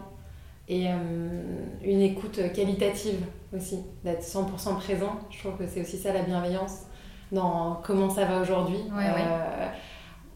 et 0.68 0.88
une 1.82 2.02
écoute 2.02 2.42
qualitative 2.54 3.22
aussi, 3.56 3.80
d'être 4.04 4.22
100% 4.22 4.76
présent. 4.76 5.18
Je 5.30 5.40
trouve 5.40 5.58
que 5.58 5.66
c'est 5.66 5.80
aussi 5.82 5.98
ça 5.98 6.12
la 6.12 6.24
bienveillance 6.24 6.82
dans 7.32 7.80
comment 7.86 8.10
ça 8.10 8.26
va 8.26 8.42
aujourd'hui. 8.42 8.80
Ouais, 8.92 9.06
ouais. 9.06 9.70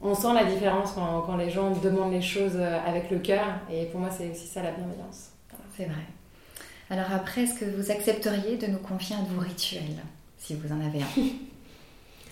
On 0.01 0.15
sent 0.15 0.33
la 0.33 0.45
différence 0.45 0.93
quand, 0.93 1.21
quand 1.25 1.35
les 1.35 1.49
gens 1.49 1.71
demandent 1.71 2.13
les 2.13 2.21
choses 2.21 2.57
avec 2.87 3.11
le 3.11 3.19
cœur 3.19 3.45
et 3.69 3.85
pour 3.87 3.99
moi 3.99 4.09
c'est 4.09 4.31
aussi 4.31 4.47
ça 4.47 4.63
la 4.63 4.71
bienveillance. 4.71 5.31
C'est 5.75 5.85
vrai. 5.85 6.05
Alors 6.91 7.05
après, 7.15 7.43
est-ce 7.43 7.59
que 7.59 7.65
vous 7.65 7.89
accepteriez 7.89 8.57
de 8.57 8.67
nous 8.67 8.77
confier 8.79 9.15
un 9.15 9.23
de 9.23 9.29
vos 9.33 9.41
rituels 9.41 9.81
Si 10.37 10.55
vous 10.55 10.71
en 10.73 10.85
avez 10.85 11.01
un? 11.01 11.21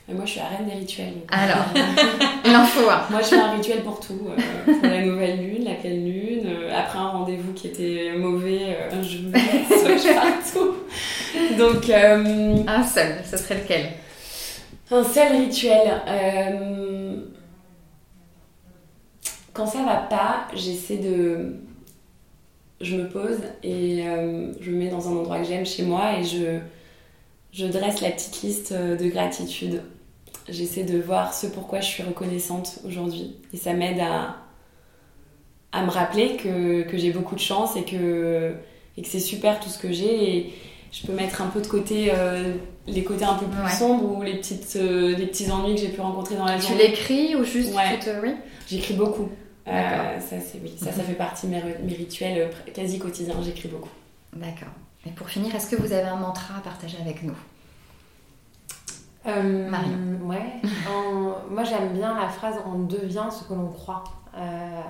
Et 0.09 0.13
moi, 0.13 0.25
je 0.25 0.31
suis 0.31 0.39
la 0.41 0.47
reine 0.47 0.65
des 0.67 0.73
rituels. 0.73 1.13
donc. 1.13 1.23
Alors, 1.31 1.65
il 2.45 2.55
en 2.55 2.65
faut 2.65 2.89
un. 2.89 3.03
Moi, 3.09 3.21
je 3.21 3.27
fais 3.27 3.39
un 3.39 3.51
rituel 3.53 3.83
pour 3.83 3.99
tout. 4.01 4.19
euh, 4.29 4.73
pour 4.73 4.83
la 4.89 5.01
nouvelle 5.05 5.39
lune, 5.39 5.63
la 5.63 5.75
pleine 5.75 6.03
lune, 6.03 6.43
euh, 6.47 6.71
après 6.77 6.99
un 6.99 7.07
rendez-vous 7.07 7.53
qui 7.53 7.67
était 7.67 8.11
mauvais, 8.17 8.75
euh, 8.91 9.01
je 9.01 9.19
me 9.19 9.33
switch 9.97 10.13
partout. 10.13 10.75
Donc, 11.57 11.89
euh, 11.89 12.55
Un 12.67 12.83
seul, 12.83 13.15
ce 13.29 13.37
serait 13.37 13.61
lequel? 13.61 13.85
Un 14.91 15.03
seul 15.05 15.37
rituel. 15.37 16.01
euh, 16.07 17.15
quand 19.53 19.67
ça 19.67 19.83
va 19.83 19.95
pas, 19.97 20.47
j'essaie 20.55 20.97
de, 20.97 21.55
je 22.81 22.95
me 22.95 23.09
pose 23.09 23.39
et 23.63 24.07
euh, 24.07 24.51
je 24.61 24.71
me 24.71 24.77
mets 24.77 24.89
dans 24.89 25.09
un 25.09 25.17
endroit 25.17 25.39
que 25.39 25.45
j'aime 25.47 25.65
chez 25.65 25.83
moi 25.83 26.17
et 26.19 26.23
je, 26.23 26.59
je 27.51 27.65
dresse 27.65 28.01
la 28.01 28.11
petite 28.11 28.41
liste 28.41 28.73
de 28.73 29.09
gratitude. 29.09 29.81
J'essaie 30.47 30.83
de 30.83 30.99
voir 30.99 31.33
ce 31.33 31.47
pourquoi 31.47 31.81
je 31.81 31.87
suis 31.87 32.03
reconnaissante 32.03 32.79
aujourd'hui. 32.85 33.35
Et 33.53 33.57
ça 33.57 33.73
m'aide 33.73 33.99
à, 33.99 34.37
à 35.71 35.83
me 35.83 35.89
rappeler 35.89 36.37
que, 36.37 36.83
que 36.83 36.97
j'ai 36.97 37.11
beaucoup 37.11 37.35
de 37.35 37.39
chance 37.39 37.75
et 37.75 37.83
que, 37.83 38.53
et 38.97 39.01
que 39.01 39.07
c'est 39.07 39.19
super 39.19 39.59
tout 39.59 39.69
ce 39.69 39.77
que 39.77 39.91
j'ai. 39.91 40.37
Et 40.37 40.53
je 40.91 41.05
peux 41.05 41.13
mettre 41.13 41.41
un 41.41 41.47
peu 41.47 41.61
de 41.61 41.67
côté 41.67 42.11
euh, 42.13 42.53
les 42.87 43.03
côtés 43.03 43.25
un 43.25 43.35
peu 43.35 43.45
plus 43.45 43.77
sombres 43.77 44.17
ou 44.17 44.23
les, 44.23 44.37
petites, 44.37 44.75
euh, 44.77 45.15
les 45.15 45.27
petits 45.27 45.51
ennuis 45.51 45.75
que 45.75 45.81
j'ai 45.81 45.89
pu 45.89 46.01
rencontrer 46.01 46.35
dans 46.35 46.45
la 46.45 46.57
journée. 46.57 46.77
Tu 46.77 46.87
l'écris 46.87 47.35
ou 47.35 47.43
juste 47.43 47.75
ouais. 47.75 47.99
tu 48.01 48.09
oui 48.23 48.33
J'écris 48.67 48.95
beaucoup. 48.95 49.29
Euh, 49.67 50.19
ça, 50.19 50.39
c'est, 50.39 50.59
oui. 50.63 50.75
ça, 50.77 50.91
ça 50.91 51.03
fait 51.03 51.13
partie 51.13 51.47
de 51.47 51.51
mes, 51.51 51.61
mes 51.83 51.93
rituels 51.93 52.49
quasi 52.73 52.97
quotidiens. 52.99 53.35
J'écris 53.41 53.69
beaucoup. 53.69 53.89
D'accord. 54.33 54.69
Et 55.05 55.11
pour 55.11 55.29
finir, 55.29 55.53
est-ce 55.55 55.69
que 55.69 55.75
vous 55.81 55.91
avez 55.93 56.07
un 56.07 56.15
mantra 56.15 56.57
à 56.57 56.61
partager 56.61 56.97
avec 57.01 57.23
nous? 57.23 57.35
Euh, 59.27 59.69
Ouais. 60.23 60.53
moi, 61.49 61.63
j'aime 61.63 61.93
bien 61.93 62.19
la 62.19 62.29
phrase 62.29 62.55
on 62.65 62.79
devient 62.79 63.27
ce 63.31 63.47
que 63.47 63.53
l'on 63.53 63.67
croit. 63.69 64.03
Euh, 64.37 64.81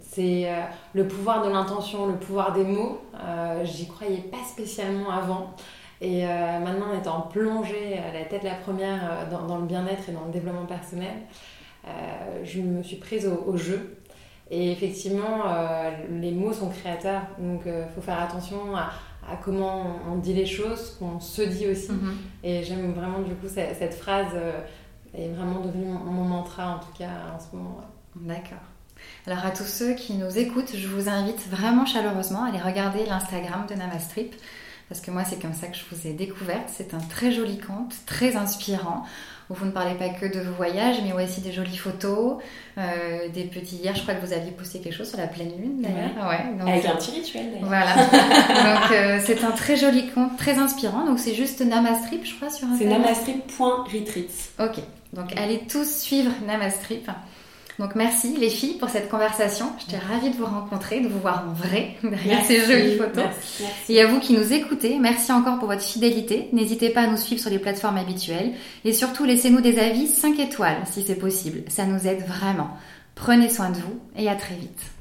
c'est 0.00 0.48
euh, 0.48 0.62
le 0.94 1.06
pouvoir 1.08 1.44
de 1.44 1.50
l'intention, 1.50 2.06
le 2.06 2.14
pouvoir 2.14 2.52
des 2.52 2.64
mots. 2.64 3.00
Euh, 3.20 3.64
J'y 3.64 3.88
croyais 3.88 4.18
pas 4.18 4.42
spécialement 4.48 5.10
avant. 5.10 5.50
Et 6.00 6.26
euh, 6.26 6.58
maintenant, 6.60 6.86
en 6.92 6.98
étant 6.98 7.22
plongée 7.22 7.98
à 7.98 8.12
la 8.12 8.24
tête 8.24 8.42
la 8.42 8.54
première 8.54 9.28
dans, 9.30 9.46
dans 9.46 9.58
le 9.58 9.64
bien-être 9.66 10.08
et 10.08 10.12
dans 10.12 10.24
le 10.26 10.32
développement 10.32 10.66
personnel, 10.66 11.14
je 12.44 12.60
me 12.60 12.82
suis 12.82 12.96
prise 12.96 13.26
au, 13.26 13.44
au 13.50 13.56
jeu. 13.56 13.96
Et 14.50 14.72
effectivement, 14.72 15.44
les 16.10 16.30
mots 16.32 16.52
sont 16.52 16.68
créateurs. 16.68 17.22
Donc, 17.38 17.62
il 17.66 17.86
faut 17.94 18.02
faire 18.02 18.20
attention 18.20 18.76
à, 18.76 18.92
à 19.26 19.36
comment 19.42 19.96
on 20.12 20.18
dit 20.18 20.34
les 20.34 20.46
choses, 20.46 20.96
qu'on 20.98 21.18
se 21.18 21.42
dit 21.42 21.66
aussi. 21.66 21.92
Mm 21.92 21.96
-hmm. 21.96 22.46
Et 22.48 22.62
j'aime 22.62 22.92
vraiment, 22.92 23.20
du 23.20 23.34
coup, 23.34 23.48
cette, 23.48 23.76
cette 23.78 23.94
phrase 23.94 24.34
est 25.16 25.28
vraiment 25.28 25.60
devenue 25.60 25.86
mon, 25.86 25.98
mon, 26.18 26.24
mantra, 26.24 26.76
en 26.76 26.78
tout 26.78 26.94
cas, 26.98 27.14
en 27.34 27.40
ce 27.40 27.56
moment. 27.56 27.76
Ouais. 27.78 28.28
D'accord. 28.34 28.66
Alors 29.26 29.44
à 29.44 29.50
tous 29.50 29.64
ceux 29.64 29.94
qui 29.94 30.14
nous 30.14 30.38
écoutent, 30.38 30.74
je 30.74 30.88
vous 30.88 31.08
invite 31.08 31.48
vraiment 31.48 31.86
chaleureusement 31.86 32.44
à 32.44 32.48
aller 32.48 32.60
regarder 32.60 33.04
l'Instagram 33.06 33.66
de 33.68 33.74
Namastrip. 33.74 34.34
Parce 34.88 35.00
que 35.00 35.10
moi, 35.10 35.24
c'est 35.24 35.40
comme 35.40 35.54
ça 35.54 35.66
que 35.68 35.76
je 35.76 35.82
vous 35.90 36.06
ai 36.06 36.12
découverte. 36.12 36.68
C'est 36.68 36.94
un 36.94 36.98
très 36.98 37.32
joli 37.32 37.58
compte, 37.58 37.94
très 38.06 38.36
inspirant, 38.36 39.04
où 39.50 39.54
vous 39.54 39.64
ne 39.64 39.70
parlez 39.70 39.94
pas 39.94 40.08
que 40.10 40.26
de 40.26 40.40
vos 40.40 40.52
voyages, 40.52 40.96
mais 41.02 41.12
aussi 41.12 41.40
des 41.40 41.52
jolies 41.52 41.76
photos, 41.76 42.36
euh, 42.76 43.28
des 43.30 43.44
petits... 43.44 43.76
Hier, 43.76 43.94
je 43.94 44.02
crois 44.02 44.14
que 44.14 44.24
vous 44.24 44.32
aviez 44.32 44.50
posté 44.50 44.80
quelque 44.80 44.94
chose 44.94 45.08
sur 45.08 45.18
la 45.18 45.26
pleine 45.26 45.52
lune, 45.56 45.80
d'ailleurs. 45.80 46.28
Ouais. 46.28 46.36
Ouais, 46.36 46.58
donc, 46.58 46.68
Avec 46.68 46.84
un 46.84 46.96
petit 46.96 47.12
rituel, 47.12 47.50
d'ailleurs. 47.50 47.68
Voilà. 47.68 47.94
donc, 47.96 48.92
euh, 48.92 49.20
c'est 49.24 49.42
un 49.42 49.52
très 49.52 49.76
joli 49.76 50.10
compte, 50.10 50.36
très 50.36 50.58
inspirant. 50.58 51.06
Donc, 51.06 51.18
c'est 51.18 51.34
juste 51.34 51.60
Namastrip, 51.62 52.24
je 52.24 52.34
crois, 52.36 52.50
sur 52.50 52.68
Instagram. 52.68 53.02
C'est 53.02 53.30
namastrip.retreat. 53.30 54.30
Ok. 54.60 54.82
Donc, 55.14 55.36
allez 55.38 55.60
tous 55.60 55.88
suivre 55.88 56.30
Namastrip. 56.46 57.08
Donc 57.78 57.94
merci 57.94 58.36
les 58.36 58.50
filles 58.50 58.74
pour 58.78 58.88
cette 58.88 59.08
conversation. 59.08 59.72
J'étais 59.78 59.98
ravie 59.98 60.30
de 60.30 60.36
vous 60.36 60.46
rencontrer, 60.46 61.00
de 61.00 61.08
vous 61.08 61.18
voir 61.18 61.44
en 61.48 61.52
vrai 61.52 61.96
derrière 62.02 62.38
merci, 62.38 62.46
ces 62.46 62.60
jolies 62.66 62.96
photos. 62.96 63.24
Merci, 63.24 63.62
merci. 63.62 63.92
Et 63.92 64.00
à 64.00 64.06
vous 64.06 64.20
qui 64.20 64.32
nous 64.32 64.52
écoutez, 64.52 64.98
merci 64.98 65.32
encore 65.32 65.58
pour 65.58 65.68
votre 65.68 65.82
fidélité. 65.82 66.48
N'hésitez 66.52 66.90
pas 66.90 67.02
à 67.02 67.06
nous 67.08 67.16
suivre 67.16 67.40
sur 67.40 67.50
les 67.50 67.58
plateformes 67.58 67.96
habituelles 67.96 68.52
et 68.84 68.92
surtout 68.92 69.24
laissez-nous 69.24 69.60
des 69.60 69.78
avis 69.78 70.06
5 70.06 70.38
étoiles 70.38 70.82
si 70.90 71.02
c'est 71.04 71.16
possible. 71.16 71.62
Ça 71.68 71.84
nous 71.84 72.06
aide 72.06 72.24
vraiment. 72.26 72.70
Prenez 73.14 73.48
soin 73.48 73.70
de 73.70 73.76
vous 73.76 74.00
et 74.16 74.28
à 74.28 74.34
très 74.34 74.54
vite. 74.54 74.93